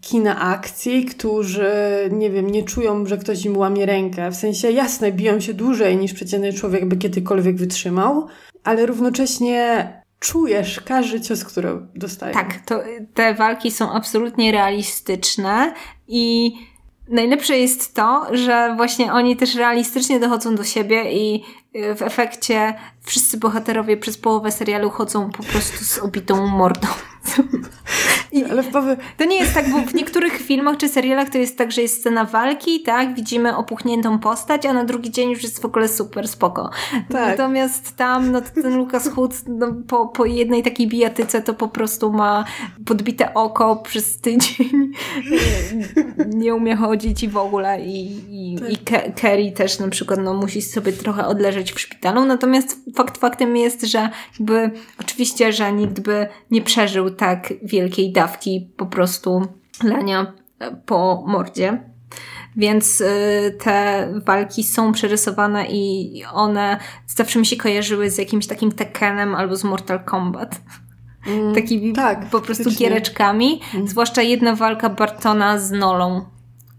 [0.00, 1.70] kina akcji, którzy,
[2.12, 4.30] nie wiem, nie czują, że ktoś im łamie rękę.
[4.30, 8.26] W sensie, jasne, biją się dłużej niż przeciętny człowiek by kiedykolwiek wytrzymał,
[8.64, 12.34] ale równocześnie czujesz każdy cios, który dostaje.
[12.34, 12.80] Tak, to
[13.14, 15.74] te walki są absolutnie realistyczne
[16.08, 16.52] i
[17.08, 21.44] najlepsze jest to, że właśnie oni też realistycznie dochodzą do siebie i
[21.96, 26.88] w efekcie wszyscy bohaterowie przez połowę serialu chodzą po prostu z obitą mordą.
[28.32, 28.96] I Ale powy...
[29.16, 32.00] To nie jest tak, bo w niektórych filmach czy serialach to jest tak, że jest
[32.00, 36.28] scena walki, tak, widzimy opuchniętą postać, a na drugi dzień już jest w ogóle super
[36.28, 36.70] spoko.
[36.92, 37.08] Tak.
[37.08, 42.12] Natomiast tam, no ten Lucas Hood no, po, po jednej takiej bijatyce to po prostu
[42.12, 42.44] ma
[42.86, 44.92] podbite oko przez tydzień,
[46.34, 48.20] nie umie chodzić i w ogóle i,
[48.52, 48.72] i, tak.
[48.72, 48.76] i
[49.14, 53.82] Kerry też na przykład no, musi sobie trochę odleżeć w szpitalu, natomiast fakt faktem jest,
[53.82, 59.46] że jakby oczywiście, że nikt by nie przeżył tak wielkiej dawki po prostu
[59.84, 61.94] lania e, po mordzie.
[62.56, 68.72] Więc y, te walki są przerysowane i one zawsze mi się kojarzyły z jakimś takim
[68.72, 70.60] Tekkenem albo z Mortal Kombat.
[71.26, 72.88] Mm, Takimi tak, po prostu faktycznie.
[72.88, 73.60] giereczkami.
[73.74, 73.88] Mm.
[73.88, 76.24] Zwłaszcza jedna walka Bartona z Nolą.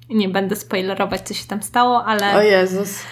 [0.09, 2.35] Nie będę spoilerować, co się tam stało, ale.
[2.35, 2.99] O Jezus.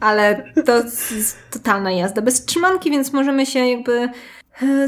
[0.00, 0.76] Ale to
[1.14, 4.10] jest totalna jazda bez trzymanki, więc możemy się jakby e,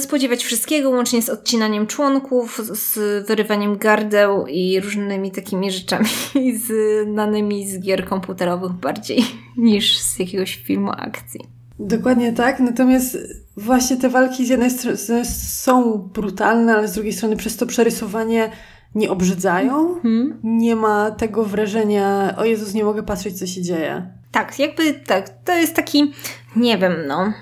[0.01, 6.09] spodziewać wszystkiego, łącznie z odcinaniem członków, z wyrywaniem gardeł i różnymi takimi rzeczami
[7.07, 9.25] znanymi z gier komputerowych bardziej
[9.57, 11.41] niż z jakiegoś filmu akcji.
[11.79, 13.19] Dokładnie tak, natomiast
[13.57, 18.51] właśnie te walki z jednej strony są brutalne, ale z drugiej strony przez to przerysowanie
[18.95, 20.41] nie obrzydzają, hmm.
[20.43, 24.13] nie ma tego wrażenia, o Jezus, nie mogę patrzeć, co się dzieje.
[24.33, 26.13] Tak, jakby tak, to jest taki,
[26.57, 27.33] nie wiem, no.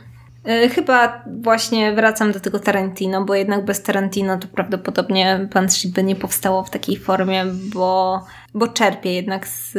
[0.47, 6.05] Yy, chyba właśnie wracam do tego Tarantino, bo jednak bez Tarantino to prawdopodobnie Pan by
[6.05, 9.73] nie powstało w takiej formie, bo, bo czerpie jednak z,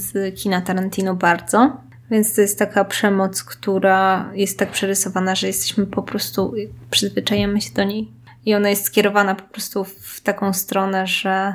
[0.00, 1.76] z kina Tarantino bardzo.
[2.10, 6.54] Więc to jest taka przemoc, która jest tak przerysowana, że jesteśmy po prostu,
[6.90, 8.12] przyzwyczajamy się do niej
[8.46, 11.54] i ona jest skierowana po prostu w taką stronę, że,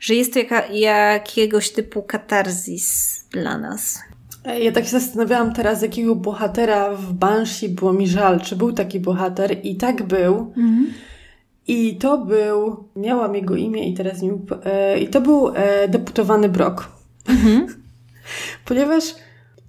[0.00, 4.02] że jest to jaka, jakiegoś typu katarzis dla nas.
[4.44, 8.40] Ja tak się zastanawiałam teraz, jakiego bohatera w Banshee było mi żal.
[8.40, 9.56] Czy był taki bohater?
[9.62, 10.52] I tak był.
[10.56, 10.86] Mhm.
[11.68, 14.32] I to był, miałam jego imię i teraz nie.
[14.64, 16.88] E, I to był e, deputowany Brock.
[17.28, 17.66] Mhm.
[18.66, 19.14] Ponieważ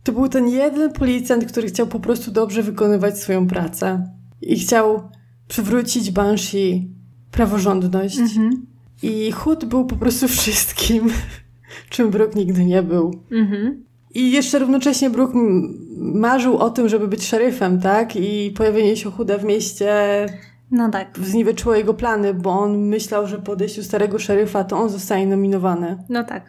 [0.04, 4.10] to był ten jeden policjant, który chciał po prostu dobrze wykonywać swoją pracę.
[4.42, 5.10] I chciał
[5.48, 6.90] przywrócić Banshee
[7.32, 8.20] praworządność.
[8.20, 8.66] Mhm.
[9.04, 11.10] I Hood był po prostu wszystkim,
[11.90, 13.14] czym Brooke nigdy nie był.
[13.32, 13.84] Mhm.
[14.14, 15.40] I jeszcze równocześnie Brooke
[15.98, 18.16] marzył o tym, żeby być szeryfem, tak?
[18.16, 19.96] I pojawienie się Hooda w mieście
[20.72, 21.20] no tak.
[21.20, 25.98] zniweczyło jego plany, bo on myślał, że po odejściu starego szeryfa to on zostanie nominowany.
[26.10, 26.44] No tak.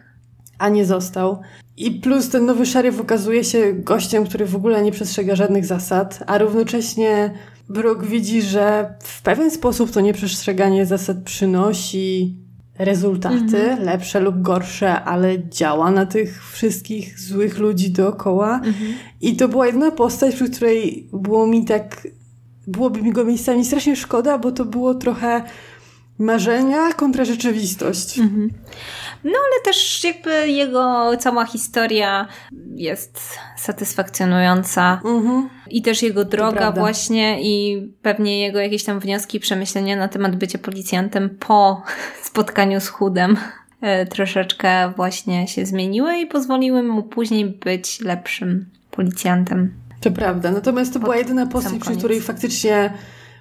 [0.57, 1.41] A nie został.
[1.77, 6.23] I plus ten nowy szeryf okazuje się gościem, który w ogóle nie przestrzega żadnych zasad,
[6.27, 7.33] a równocześnie
[7.69, 12.35] Brooke widzi, że w pewien sposób to nieprzestrzeganie zasad przynosi
[12.77, 13.83] rezultaty, mhm.
[13.83, 18.55] lepsze lub gorsze, ale działa na tych wszystkich złych ludzi dookoła.
[18.55, 18.93] Mhm.
[19.21, 22.07] I to była jedna postać, przy której było mi tak,
[22.67, 25.43] byłoby mi go miejscami strasznie szkoda, bo to było trochę
[26.19, 28.19] marzenia kontra rzeczywistość.
[28.19, 28.49] Mhm.
[29.25, 32.27] No ale też jakby jego cała historia
[32.75, 35.49] jest satysfakcjonująca mhm.
[35.69, 40.57] i też jego droga właśnie i pewnie jego jakieś tam wnioski, przemyślenia na temat bycia
[40.57, 41.81] policjantem po
[42.29, 43.37] spotkaniu z chudem
[43.81, 49.73] e, troszeczkę właśnie się zmieniły i pozwoliły mu później być lepszym policjantem.
[50.01, 52.93] To prawda, natomiast to była jedyna postać, przy której faktycznie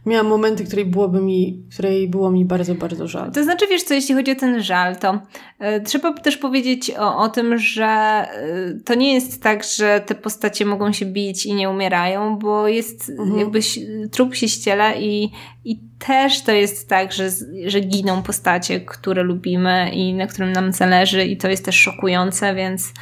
[0.06, 3.32] miałam momenty, której, byłoby mi, której było mi bardzo, bardzo żal.
[3.32, 7.18] To znaczy, wiesz co, jeśli chodzi o ten żal, to y, trzeba też powiedzieć o,
[7.18, 8.24] o tym, że
[8.76, 12.68] y, to nie jest tak, że te postacie mogą się bić i nie umierają, bo
[12.68, 13.38] jest mhm.
[13.38, 13.60] jakby
[14.10, 15.30] trup się ściela i,
[15.64, 17.30] i też to jest tak, że,
[17.66, 22.54] że giną postacie, które lubimy i na którym nam zależy i to jest też szokujące,
[22.54, 22.92] więc,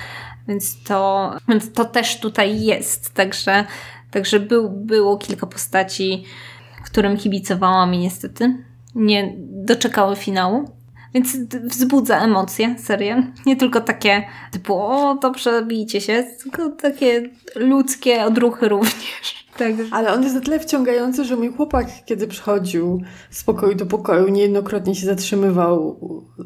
[0.48, 3.14] więc, to, więc to też tutaj jest.
[3.14, 3.64] Także,
[4.10, 6.24] także był, było kilka postaci,
[6.82, 8.56] którym kibicowałam i niestety
[8.94, 10.68] nie doczekały finału.
[11.14, 13.22] Więc wzbudza emocje, serial.
[13.46, 19.42] Nie tylko takie typu, o, dobrze, bijcie się, tylko takie ludzkie odruchy również.
[19.58, 19.72] Tak.
[19.90, 24.28] Ale on jest na tyle wciągający, że mój chłopak, kiedy przychodził z pokoju do pokoju,
[24.28, 26.00] niejednokrotnie się zatrzymywał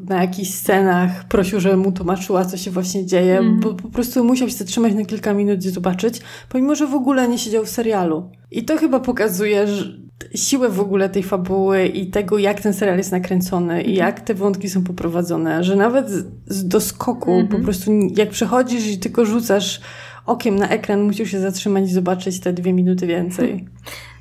[0.09, 3.61] na jakichś scenach, prosił, żeby mu tłumaczyła, co się właśnie dzieje, mm.
[3.61, 7.29] bo po prostu musiał się zatrzymać na kilka minut i zobaczyć, pomimo, że w ogóle
[7.29, 8.31] nie siedział w serialu.
[8.51, 12.99] I to chyba pokazuje, że siłę w ogóle tej fabuły i tego, jak ten serial
[12.99, 16.11] jest nakręcony i jak te wątki są poprowadzone, że nawet
[16.47, 17.51] z doskoku mm -hmm.
[17.51, 19.81] po prostu jak przechodzisz i tylko rzucasz
[20.27, 23.65] okiem na ekran, musisz się zatrzymać i zobaczyć te dwie minuty więcej.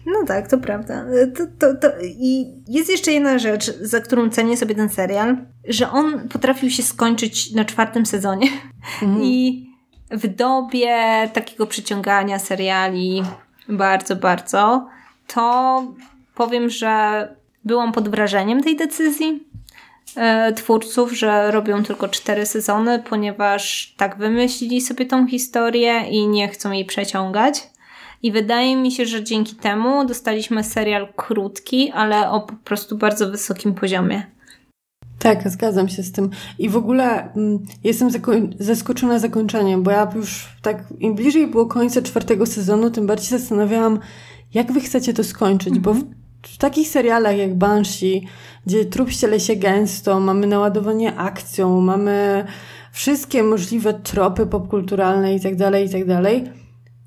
[0.08, 1.06] No tak, to prawda.
[1.38, 5.38] To, to, to, I jest jeszcze jedna rzecz, za którą cenię sobie ten serial,
[5.68, 8.48] że on potrafił się skończyć na czwartym sezonie.
[9.02, 9.24] Mm.
[9.24, 9.66] I
[10.12, 10.98] w dobie
[11.34, 13.24] takiego przyciągania seriali
[13.70, 14.88] bardzo, bardzo
[15.28, 15.84] to
[16.36, 17.28] powiem, że
[17.66, 19.44] byłam pod wrażeniem tej decyzji
[20.16, 26.48] e, twórców, że robią tylko cztery sezony, ponieważ tak wymyślili sobie tą historię i nie
[26.48, 27.70] chcą jej przeciągać.
[28.24, 33.30] I wydaje mi się, że dzięki temu dostaliśmy serial krótki, ale o po prostu bardzo
[33.32, 34.36] wysokim poziomie.
[35.20, 36.30] Tak, zgadzam się z tym.
[36.60, 38.10] I w ogóle mm, jestem
[38.60, 44.00] zaskoczona zakończeniem, bo ja już tak im bliżej było końca czwartego sezonu, tym bardziej zastanawiałam,
[44.56, 45.82] jak wy chcecie to skończyć, mhm.
[45.82, 46.04] bo w,
[46.54, 48.28] w, takich serialach jak Banshee,
[48.66, 52.46] gdzie trup ściele się gęsto, mamy naładowanie akcją, mamy
[52.92, 56.44] wszystkie możliwe tropy popkulturalne i tak dalej, i tak dalej,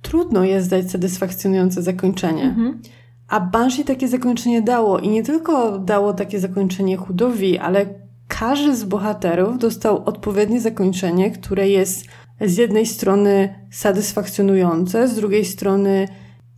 [0.02, 2.42] trudno jest dać satysfakcjonujące zakończenie.
[2.42, 2.80] Mhm.
[3.28, 7.86] A Banshee takie zakończenie dało i nie tylko dało takie zakończenie chudowi, ale
[8.28, 12.06] każdy z bohaterów dostał odpowiednie zakończenie, które jest
[12.40, 16.08] z jednej strony satysfakcjonujące, z drugiej strony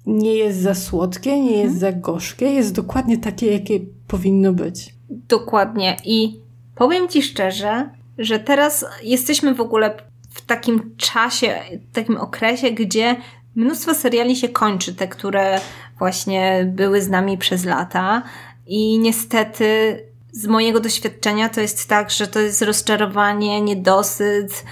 [0.07, 1.80] nie jest za słodkie, nie jest hmm.
[1.80, 4.94] za gorzkie, jest dokładnie takie, jakie powinno być.
[5.11, 5.96] Dokładnie.
[6.05, 6.40] I
[6.74, 9.96] powiem Ci szczerze, że teraz jesteśmy w ogóle
[10.30, 11.59] w takim czasie,
[11.90, 13.16] w takim okresie, gdzie
[13.55, 15.61] mnóstwo seriali się kończy, te, które
[15.98, 18.22] właśnie były z nami przez lata.
[18.66, 19.98] I niestety
[20.32, 24.64] z mojego doświadczenia to jest tak, że to jest rozczarowanie, niedosyt,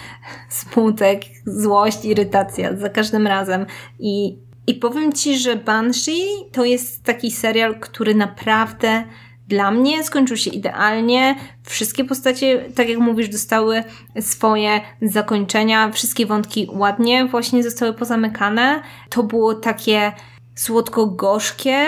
[0.48, 3.66] smutek, złość, irytacja za każdym razem.
[3.98, 4.38] I
[4.68, 9.04] i powiem Ci, że Banshee to jest taki serial, który naprawdę
[9.48, 11.34] dla mnie skończył się idealnie.
[11.64, 13.84] Wszystkie postacie, tak jak mówisz, dostały
[14.20, 15.90] swoje zakończenia.
[15.92, 18.82] Wszystkie wątki ładnie właśnie zostały pozamykane.
[19.10, 20.12] To było takie
[20.54, 21.86] słodko-gorzkie,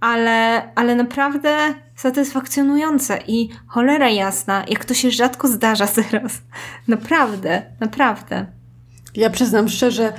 [0.00, 6.42] ale, ale naprawdę satysfakcjonujące i cholera jasna, jak to się rzadko zdarza teraz.
[6.88, 8.46] Naprawdę, naprawdę.
[9.14, 10.12] Ja przyznam szczerze,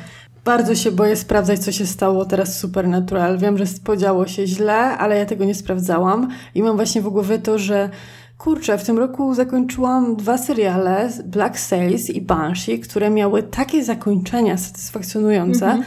[0.45, 3.37] bardzo się boję sprawdzać, co się stało teraz Supernatural.
[3.37, 6.29] Wiem, że podziało się źle, ale ja tego nie sprawdzałam.
[6.55, 7.89] I mam właśnie w głowie to, że
[8.37, 14.57] kurczę, w tym roku zakończyłam dwa seriale, Black Sails i Banshee, które miały takie zakończenia
[14.57, 15.85] satysfakcjonujące, mm -hmm.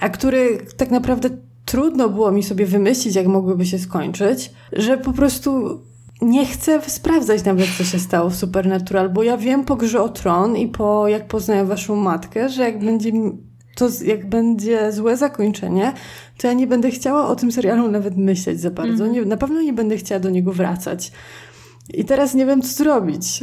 [0.00, 0.38] a które
[0.76, 1.28] tak naprawdę
[1.64, 5.80] trudno było mi sobie wymyślić, jak mogłyby się skończyć, że po prostu
[6.22, 10.08] nie chcę sprawdzać nawet, co się stało w Supernatural, bo ja wiem po grze o
[10.08, 13.12] tron i po jak poznałem waszą matkę, że jak będzie
[13.80, 15.92] to jak będzie złe zakończenie,
[16.38, 19.04] to ja nie będę chciała o tym serialu nawet myśleć za bardzo.
[19.04, 19.12] Mm.
[19.12, 21.12] Nie, na pewno nie będę chciała do niego wracać.
[21.94, 23.40] I teraz nie wiem, co zrobić.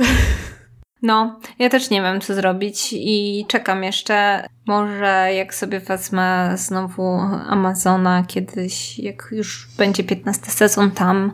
[1.01, 4.47] No, ja też nie wiem, co zrobić i czekam jeszcze.
[4.67, 11.31] Może jak sobie wezmę znowu Amazona kiedyś, jak już będzie 15 sezon tam,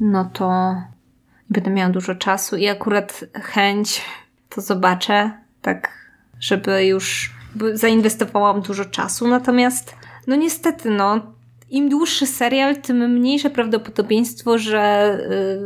[0.00, 0.74] no to
[1.50, 4.02] będę miała dużo czasu i akurat chęć
[4.48, 5.30] to zobaczę,
[5.62, 5.92] tak,
[6.40, 7.33] żeby już
[7.72, 9.28] zainwestowałam dużo czasu.
[9.28, 9.94] Natomiast,
[10.26, 11.20] no niestety, no,
[11.70, 15.18] im dłuższy serial, tym mniejsze prawdopodobieństwo, że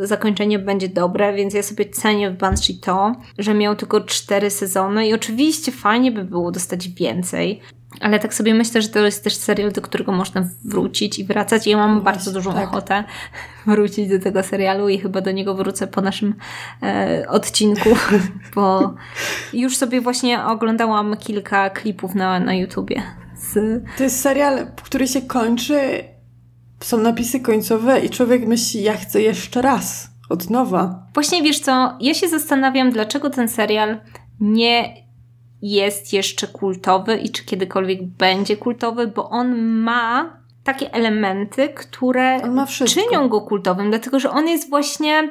[0.03, 4.51] y, zakończenie będzie dobre, więc ja sobie cenię w Banshee to, że miał tylko cztery
[4.51, 7.61] sezony i oczywiście fajnie by było dostać więcej.
[8.01, 11.67] Ale tak sobie myślę, że to jest też serial, do którego można wrócić i wracać.
[11.67, 12.69] I ja mam bardzo dużą tak.
[12.69, 13.05] ochotę
[13.67, 16.35] wrócić do tego serialu i chyba do niego wrócę po naszym
[16.83, 17.91] e, odcinku,
[18.55, 18.95] bo
[19.53, 23.03] już sobie właśnie oglądałam kilka klipów na, na YouTubie
[23.97, 26.05] to jest serial, który się kończy,
[26.81, 31.07] są napisy końcowe i człowiek myśli, ja chcę jeszcze raz, od nowa.
[31.15, 34.01] Właśnie wiesz co, ja się zastanawiam, dlaczego ten serial
[34.41, 34.95] nie
[35.63, 42.41] jest jeszcze kultowy i czy kiedykolwiek będzie kultowy, bo on ma takie elementy, które
[42.87, 45.31] czynią go kultowym, dlatego że on jest właśnie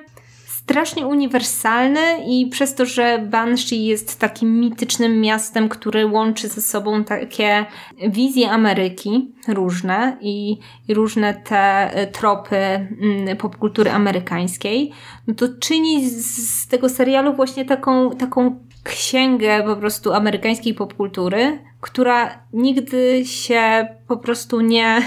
[0.68, 7.04] strasznie uniwersalny i przez to, że Banshee jest takim mitycznym miastem, które łączy ze sobą
[7.04, 7.66] takie
[8.10, 10.58] wizje Ameryki różne i,
[10.88, 14.92] i różne te e, tropy mm, popkultury amerykańskiej,
[15.28, 22.44] no to czyni z tego serialu właśnie taką, taką księgę po prostu amerykańskiej popkultury, która
[22.54, 25.02] nigdy się po prostu nie,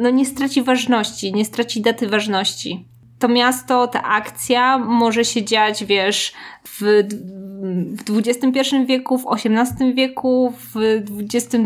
[0.00, 2.88] no nie straci ważności, nie straci daty ważności
[3.18, 6.32] to miasto, ta akcja może się dziać, wiesz,
[6.64, 6.80] w,
[8.06, 10.76] w XXI wieku, w XVIII wieku, w
[11.34, 11.58] XXI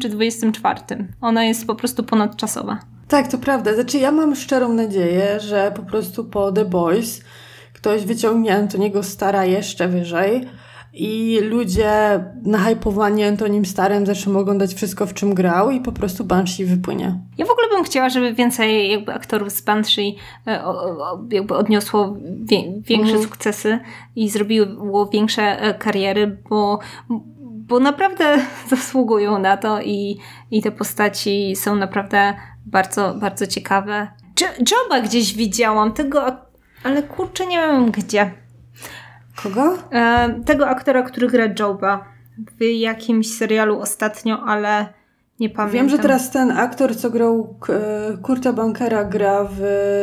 [0.00, 1.04] czy XXIV.
[1.20, 2.78] Ona jest po prostu ponadczasowa.
[3.08, 3.74] Tak, to prawda.
[3.74, 7.20] Znaczy, ja mam szczerą nadzieję, że po prostu po The Boys
[7.72, 10.48] ktoś wyciągnie Antoniego Stara jeszcze wyżej
[10.92, 16.64] i ludzie nahypowani Antonim Starem zaczną oglądać wszystko, w czym grał i po prostu Banshee
[16.64, 17.18] wypłynie.
[17.38, 20.16] Ja w ogóle bym chciała, żeby więcej jakby aktorów z Banshee
[20.46, 20.62] e,
[21.30, 22.16] jakby odniosło
[22.86, 23.22] większe mm.
[23.22, 23.78] sukcesy
[24.16, 26.78] i zrobiło większe e, kariery, bo
[27.72, 28.38] bo naprawdę
[28.70, 30.18] zasługują na to i,
[30.50, 32.34] i te postaci są naprawdę
[32.66, 34.08] bardzo, bardzo ciekawe.
[34.58, 36.36] Joba gdzieś widziałam, tego,
[36.84, 38.41] ale kurczę nie wiem gdzie.
[39.36, 39.78] Kogo?
[39.92, 42.04] E, tego aktora, który gra Joba
[42.58, 45.01] w jakimś serialu ostatnio, ale
[45.40, 45.72] nie pamiętam.
[45.72, 47.58] Wiem, że teraz ten aktor, co grał
[48.22, 49.60] Kurta Bankera, gra w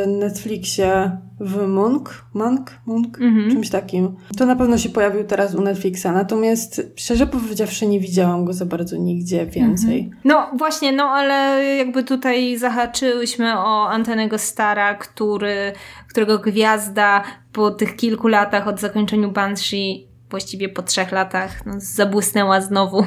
[0.07, 3.51] Netflixie w Monk, Monk, Monk, mhm.
[3.51, 4.15] czymś takim.
[4.38, 8.65] To na pewno się pojawił teraz u Netflixa, natomiast szczerze powiedziawszy nie widziałam go za
[8.65, 9.99] bardzo nigdzie więcej.
[9.99, 10.21] Mhm.
[10.23, 15.73] No właśnie, no ale jakby tutaj zahaczyłyśmy o Antenego Stara, który,
[16.09, 17.23] którego gwiazda
[17.53, 23.03] po tych kilku latach od zakończenia Banshee, właściwie po trzech latach, no, zabłysnęła znowu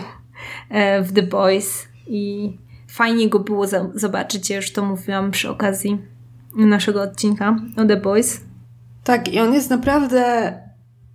[0.70, 2.52] e, w The Boys i
[2.88, 4.50] fajnie go było zobaczyć.
[4.50, 5.98] Ja już to mówiłam przy okazji
[6.56, 8.40] naszego odcinka o The Boys.
[9.04, 10.52] Tak, i on jest naprawdę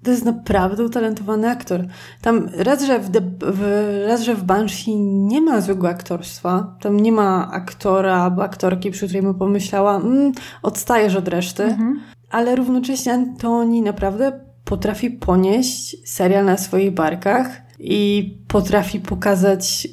[0.04, 1.86] to jest naprawdę utalentowany aktor.
[2.22, 3.62] Tam raz, że w, The, w,
[4.08, 9.06] raz, że w Banshee nie ma złego aktorstwa, tam nie ma aktora albo aktorki, przy
[9.06, 10.32] której bym pomyślała, mm,
[10.64, 12.00] odstajesz od reszty, mhm.
[12.30, 19.88] ale równocześnie Antoni naprawdę potrafi ponieść serial na swoich barkach i potrafi pokazać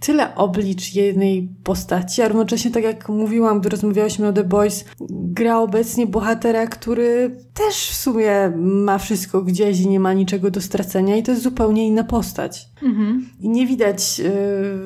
[0.00, 5.58] tyle oblicz jednej postaci, a równocześnie, tak jak mówiłam, gdy rozmawiałyśmy o The Boys, gra
[5.58, 11.16] obecnie bohatera, który też w sumie ma wszystko gdzieś i nie ma niczego do stracenia
[11.16, 12.68] i to jest zupełnie inna postać.
[12.82, 13.26] Mhm.
[13.40, 14.30] I nie widać y,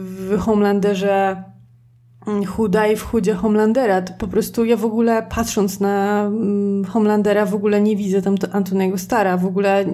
[0.01, 1.44] w Homelanderze
[2.26, 4.03] mm, chuda i w chudzie Homelandera.
[4.03, 8.34] To po prostu ja w ogóle patrząc na mm, Homelandera w ogóle nie widzę tam
[8.53, 9.36] Antoniego Stara.
[9.36, 9.84] W ogóle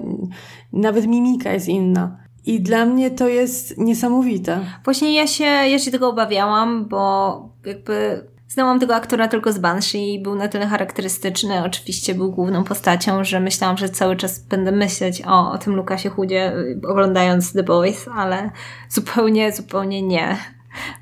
[0.73, 2.24] nawet mimika jest inna.
[2.45, 4.59] I dla mnie to jest niesamowite.
[4.83, 10.13] Właśnie ja się, ja się tego obawiałam, bo jakby znałam tego aktora tylko z Banshee
[10.13, 14.71] i był na tyle charakterystyczny, oczywiście był główną postacią, że myślałam, że cały czas będę
[14.71, 16.53] myśleć o, o tym Lukasie Chudzie
[16.87, 18.49] oglądając The Boys, ale
[18.89, 20.37] zupełnie, zupełnie nie.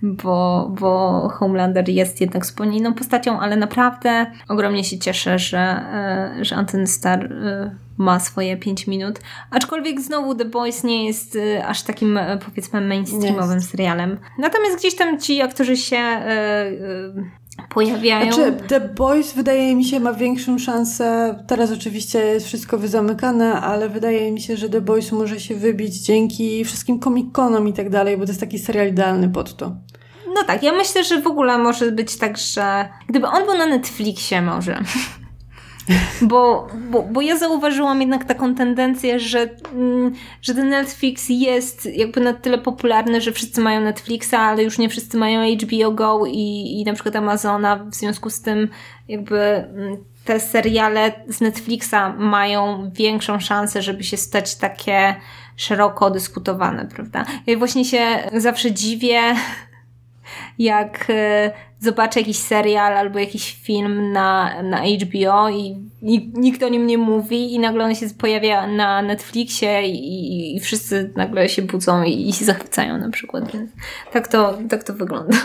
[0.02, 6.46] Bo, bo Homelander jest jednak zupełnie inną postacią, ale naprawdę ogromnie się cieszę, że, e,
[6.46, 9.20] że Anton Star e, ma swoje 5 minut.
[9.52, 13.70] Aczkolwiek znowu The Boys nie jest y, aż takim y, powiedzmy mainstreamowym yes.
[13.70, 14.20] serialem.
[14.39, 18.34] Natomiast gdzieś tam ci aktorzy się y, pojawiają.
[18.34, 21.36] Znaczy, The Boys wydaje mi się ma większą szansę.
[21.48, 25.96] Teraz oczywiście jest wszystko wyzamykane, ale wydaje mi się, że The Boys może się wybić
[25.96, 29.76] dzięki wszystkim komikonom i tak dalej, bo to jest taki serial idealny pod to.
[30.36, 33.66] No tak, ja myślę, że w ogóle może być tak, że gdyby on był na
[33.66, 34.80] Netflixie może,
[36.21, 42.21] bo, bo, bo ja zauważyłam jednak taką tendencję, że, mm, że ten Netflix jest jakby
[42.21, 46.79] na tyle popularny, że wszyscy mają Netflixa, ale już nie wszyscy mają HBO Go i,
[46.81, 48.69] i na przykład Amazona, w związku z tym
[49.07, 55.15] jakby mm, te seriale z Netflixa mają większą szansę, żeby się stać takie
[55.55, 57.25] szeroko dyskutowane, prawda?
[57.47, 59.21] Ja właśnie się zawsze dziwię,
[60.59, 65.75] jak e, zobaczę jakiś serial albo jakiś film na, na HBO i
[66.34, 71.13] nikt o nim nie mówi i nagle on się pojawia na Netflixie i, i wszyscy
[71.15, 73.51] nagle się budzą i, i się zachwycają na przykład.
[73.51, 73.71] Więc
[74.13, 75.38] tak to, tak to wygląda.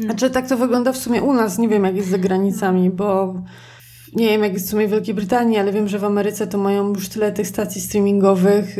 [0.00, 3.34] Znaczy tak to wygląda w sumie u nas, nie wiem jak jest za granicami, bo
[4.16, 6.58] nie wiem jak jest w sumie w Wielkiej Brytanii, ale wiem, że w Ameryce to
[6.58, 8.76] mają już tyle tych stacji streamingowych,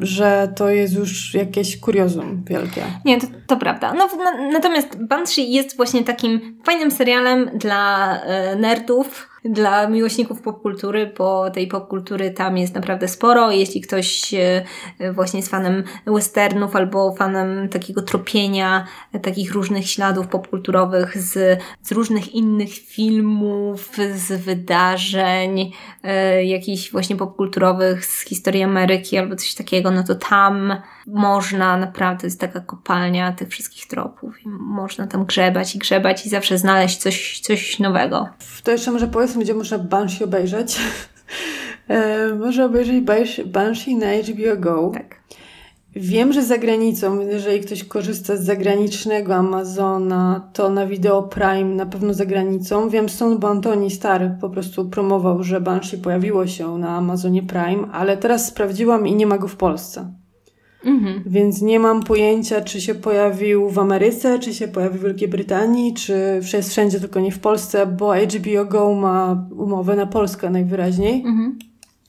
[0.00, 2.82] że to jest już jakieś kuriozum wielkie.
[3.04, 3.94] Nie, to, to prawda.
[3.94, 4.08] No,
[4.52, 11.66] natomiast Banshee jest właśnie takim fajnym serialem dla e, nerdów, dla miłośników popkultury, bo tej
[11.66, 13.50] popkultury tam jest naprawdę sporo.
[13.50, 18.86] Jeśli ktoś e, właśnie jest fanem westernów albo fanem takiego tropienia
[19.22, 25.72] takich różnych śladów popkulturowych z, z różnych innych filmów, z wydarzeń,
[26.02, 30.76] e, jakichś właśnie popkulturowych z historii Ameryki albo coś takiego, no to tam
[31.06, 36.58] można naprawdę, jest taka kopalnia tych wszystkich tropów można tam grzebać i grzebać i zawsze
[36.58, 38.28] znaleźć coś, coś nowego.
[38.64, 40.78] To jeszcze może powiedzmy, gdzie można Banshee obejrzeć.
[41.88, 43.04] e, można obejrzeć
[43.44, 44.90] Banshee na HBO Go.
[44.94, 45.22] Tak.
[45.96, 51.86] Wiem, że za granicą, jeżeli ktoś korzysta z zagranicznego Amazona, to na Video Prime na
[51.86, 52.88] pewno za granicą.
[52.88, 57.88] Wiem stąd, bo Antoni Stary po prostu promował, że Banshee pojawiło się na Amazonie Prime,
[57.92, 60.21] ale teraz sprawdziłam i nie ma go w Polsce.
[60.84, 61.22] Mhm.
[61.26, 65.94] Więc nie mam pojęcia, czy się pojawił w Ameryce, czy się pojawił w Wielkiej Brytanii,
[65.94, 71.14] czy jest wszędzie, tylko nie w Polsce, bo HBO Go ma umowę na Polskę najwyraźniej.
[71.26, 71.58] Mhm.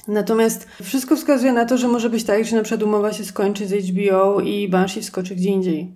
[0.07, 3.67] Natomiast wszystko wskazuje na to, że może być tak, że na przykład umowa się skończy
[3.67, 5.91] z HBO i Banshee wskoczy gdzie indziej.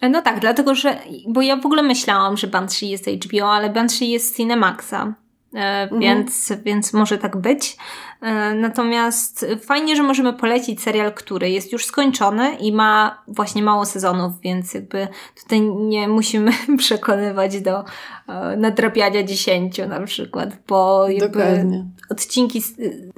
[0.00, 0.98] E, no tak, dlatego że,
[1.28, 5.12] bo ja w ogóle myślałam, że Banshee jest HBO, ale Banshee jest Cinemaxa.
[5.54, 6.00] E, mhm.
[6.00, 7.76] Więc, więc może tak być.
[8.20, 13.86] E, natomiast fajnie, że możemy polecić serial, który jest już skończony i ma właśnie mało
[13.86, 15.08] sezonów, więc jakby
[15.42, 17.84] tutaj nie musimy przekonywać do
[18.28, 21.86] e, nadrabiania dziesięciu na przykład, bo jakby Dokładnie.
[22.10, 22.62] odcinki,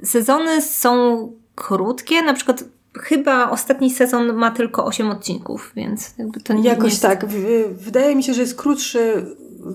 [0.03, 2.63] sezony są krótkie, na przykład
[2.99, 7.01] chyba ostatni sezon ma tylko 8 odcinków, więc jakby to nie Jakoś jest...
[7.01, 7.25] tak.
[7.71, 9.25] Wydaje mi się, że jest krótszy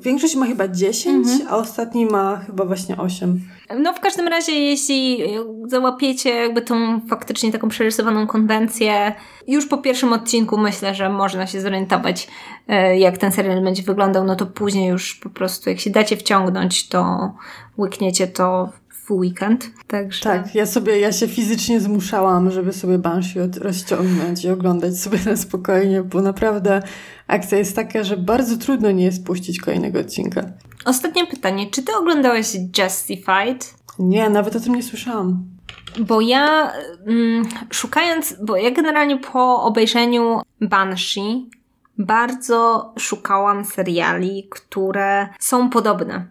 [0.05, 1.49] większość ma chyba 10, mhm.
[1.51, 3.41] a ostatni ma chyba właśnie 8.
[3.78, 5.24] No w każdym razie, jeśli
[5.66, 9.12] załapiecie jakby tą faktycznie taką przerysowaną konwencję,
[9.47, 12.28] już po pierwszym odcinku myślę, że można się zorientować,
[12.68, 16.16] e, jak ten serial będzie wyglądał, no to później już po prostu, jak się dacie
[16.16, 17.32] wciągnąć, to
[17.78, 18.68] łykniecie to
[19.09, 19.70] w weekend.
[19.86, 20.24] Także...
[20.24, 25.36] Tak, ja sobie, ja się fizycznie zmuszałam, żeby sobie Banshee rozciągnąć i oglądać sobie na
[25.36, 26.82] spokojnie, bo naprawdę
[27.26, 30.42] akcja jest taka, że bardzo trudno nie jest puścić kolejnego odcinka.
[30.84, 31.70] Ostatnie pytanie.
[31.70, 33.74] Czy ty oglądałeś Justified?
[33.98, 35.44] Nie, nawet o tym nie słyszałam.
[35.98, 36.72] Bo ja
[37.06, 41.50] mm, szukając, bo ja generalnie po obejrzeniu Banshee
[41.98, 46.26] bardzo szukałam seriali, które są podobne.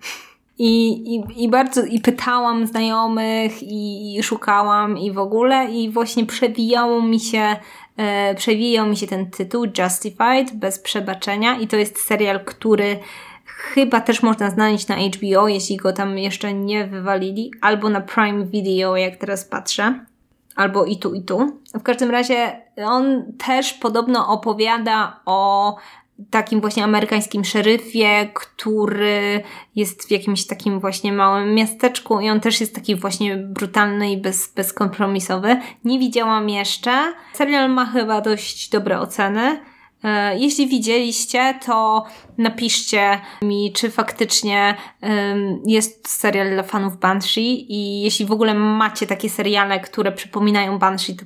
[0.59, 6.25] I, i, I bardzo, i pytałam znajomych, i, i szukałam, i w ogóle, i właśnie
[6.25, 7.55] przewijało mi się,
[7.97, 12.99] e, przewijał mi się ten tytuł Justified, bez przebaczenia, i to jest serial, który
[13.45, 18.45] chyba też można znaleźć na HBO, jeśli go tam jeszcze nie wywalili, albo na Prime
[18.45, 20.05] Video, jak teraz patrzę,
[20.55, 21.59] albo i tu, i tu.
[21.73, 25.75] W każdym razie on też podobno opowiada o
[26.29, 29.43] takim właśnie amerykańskim szeryfie, który
[29.75, 34.17] jest w jakimś takim właśnie małym miasteczku i on też jest taki właśnie brutalny i
[34.17, 35.59] bez, bezkompromisowy.
[35.83, 37.13] Nie widziałam jeszcze.
[37.33, 39.59] Serial ma chyba dość dobre oceny.
[40.03, 42.05] E, jeśli widzieliście, to
[42.37, 44.75] napiszcie mi, czy faktycznie
[45.65, 51.15] jest serial dla fanów Banshee i jeśli w ogóle macie takie seriale, które przypominają Banshee,
[51.15, 51.25] to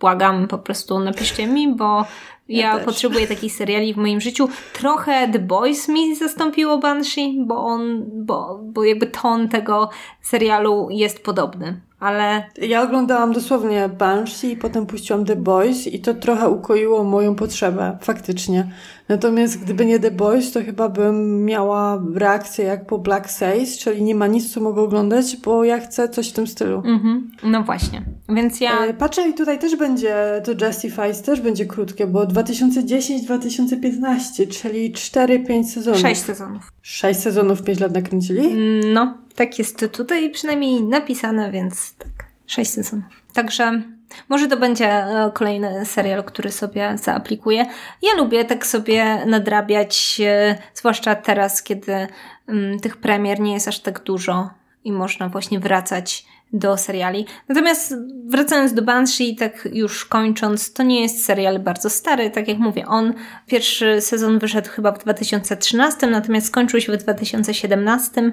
[0.00, 2.04] błagam, po prostu napiszcie mi, bo
[2.50, 4.48] ja, Ja potrzebuję takich seriali w moim życiu.
[4.72, 9.90] Trochę The Boys mi zastąpiło Banshee, bo on, bo, bo jakby ton tego
[10.22, 11.80] serialu jest podobny.
[12.00, 17.34] Ale Ja oglądałam dosłownie Banshee i potem puściłam The Boys i to trochę ukoiło moją
[17.34, 18.70] potrzebę, faktycznie.
[19.10, 24.02] Natomiast gdyby nie The Boys, to chyba bym miała reakcję jak po Black Sails, czyli
[24.02, 26.76] nie ma nic, co mogę oglądać, bo ja chcę coś w tym stylu.
[26.76, 28.02] mhm, no właśnie.
[28.28, 28.86] Więc ja.
[28.86, 35.64] E, Patrzę i tutaj też będzie, to Justifies też będzie krótkie, bo 2010-2015, czyli 4-5
[35.64, 36.00] sezonów.
[36.00, 36.72] Sześć sezonów.
[36.82, 38.56] 6 sezonów, 5 lat nakręcili?
[38.92, 43.06] No, tak jest tutaj przynajmniej napisane, więc tak, sześć sezonów.
[43.32, 43.82] Także
[44.28, 47.66] może to będzie e, kolejny serial, który sobie zaaplikuję.
[48.02, 52.06] Ja lubię tak sobie nadrabiać, e, zwłaszcza teraz, kiedy
[52.48, 54.50] mm, tych premier nie jest aż tak dużo
[54.84, 57.26] i można właśnie wracać do seriali.
[57.48, 57.94] Natomiast
[58.26, 62.86] wracając do Banshee, tak już kończąc, to nie jest serial bardzo stary, tak jak mówię,
[62.86, 63.14] on
[63.46, 68.32] pierwszy sezon wyszedł chyba w 2013, natomiast skończył się w 2017,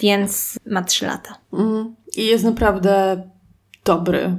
[0.00, 1.38] więc ma 3 lata.
[1.52, 1.94] Mm.
[2.16, 3.22] I jest naprawdę
[3.84, 4.36] dobry.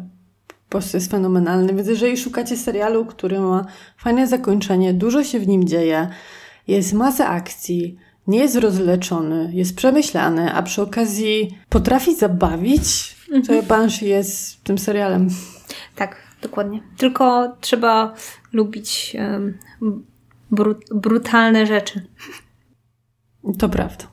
[0.74, 1.74] Po prostu jest fenomenalny.
[1.74, 3.66] Więc jeżeli szukacie serialu, który ma
[3.98, 6.08] fajne zakończenie, dużo się w nim dzieje,
[6.68, 7.98] jest masa akcji,
[8.28, 13.16] nie jest rozleczony, jest przemyślany, a przy okazji potrafi zabawić,
[13.48, 15.30] to Banshee jest tym serialem.
[15.96, 16.84] Tak, dokładnie.
[16.98, 18.14] Tylko trzeba
[18.54, 19.18] lubić
[20.52, 22.08] bru- brutalne rzeczy.
[23.60, 24.06] To prawda.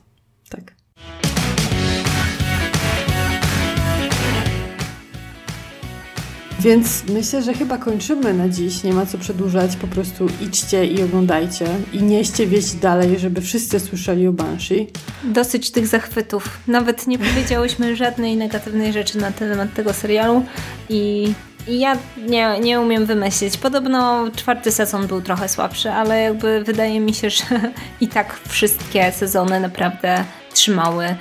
[6.61, 8.83] Więc myślę, że chyba kończymy na dziś.
[8.83, 9.75] Nie ma co przedłużać.
[9.75, 11.67] Po prostu idźcie i oglądajcie.
[11.93, 14.87] I nieście wieść dalej, żeby wszyscy słyszeli o Banshee.
[15.23, 16.59] Dosyć tych zachwytów.
[16.67, 20.45] Nawet nie powiedziałyśmy żadnej negatywnej rzeczy na temat tego serialu
[20.89, 21.33] i,
[21.67, 21.97] i ja
[22.27, 23.57] nie, nie umiem wymyślić.
[23.57, 27.43] Podobno czwarty sezon był trochę słabszy, ale jakby wydaje mi się, że
[28.01, 31.15] i tak wszystkie sezony naprawdę trzymały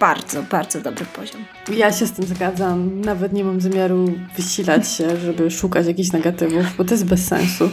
[0.00, 1.44] bardzo, bardzo dobry poziom.
[1.76, 3.00] Ja się z tym zgadzam.
[3.00, 4.04] Nawet nie mam zamiaru
[4.36, 7.70] wysilać się, żeby szukać jakichś negatywów, bo to jest bez sensu.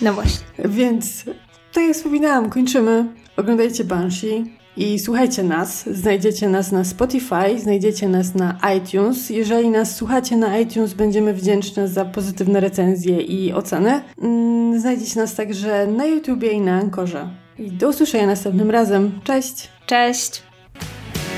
[0.00, 0.46] No właśnie.
[0.64, 1.24] Więc,
[1.72, 3.06] tak jak wspominałam, kończymy.
[3.36, 4.44] Oglądajcie Banshee
[4.76, 5.84] i słuchajcie nas.
[5.90, 9.30] Znajdziecie nas na Spotify, znajdziecie nas na iTunes.
[9.30, 14.02] Jeżeli nas słuchacie na iTunes, będziemy wdzięczne za pozytywne recenzje i oceny.
[14.22, 17.28] Mm, Znajdziecie nas także na YouTubie i na Ankorze.
[17.58, 19.20] I do usłyszenia następnym razem.
[19.24, 19.68] Cześć!
[19.86, 20.42] Cześć!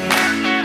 [0.08, 0.55] Bye.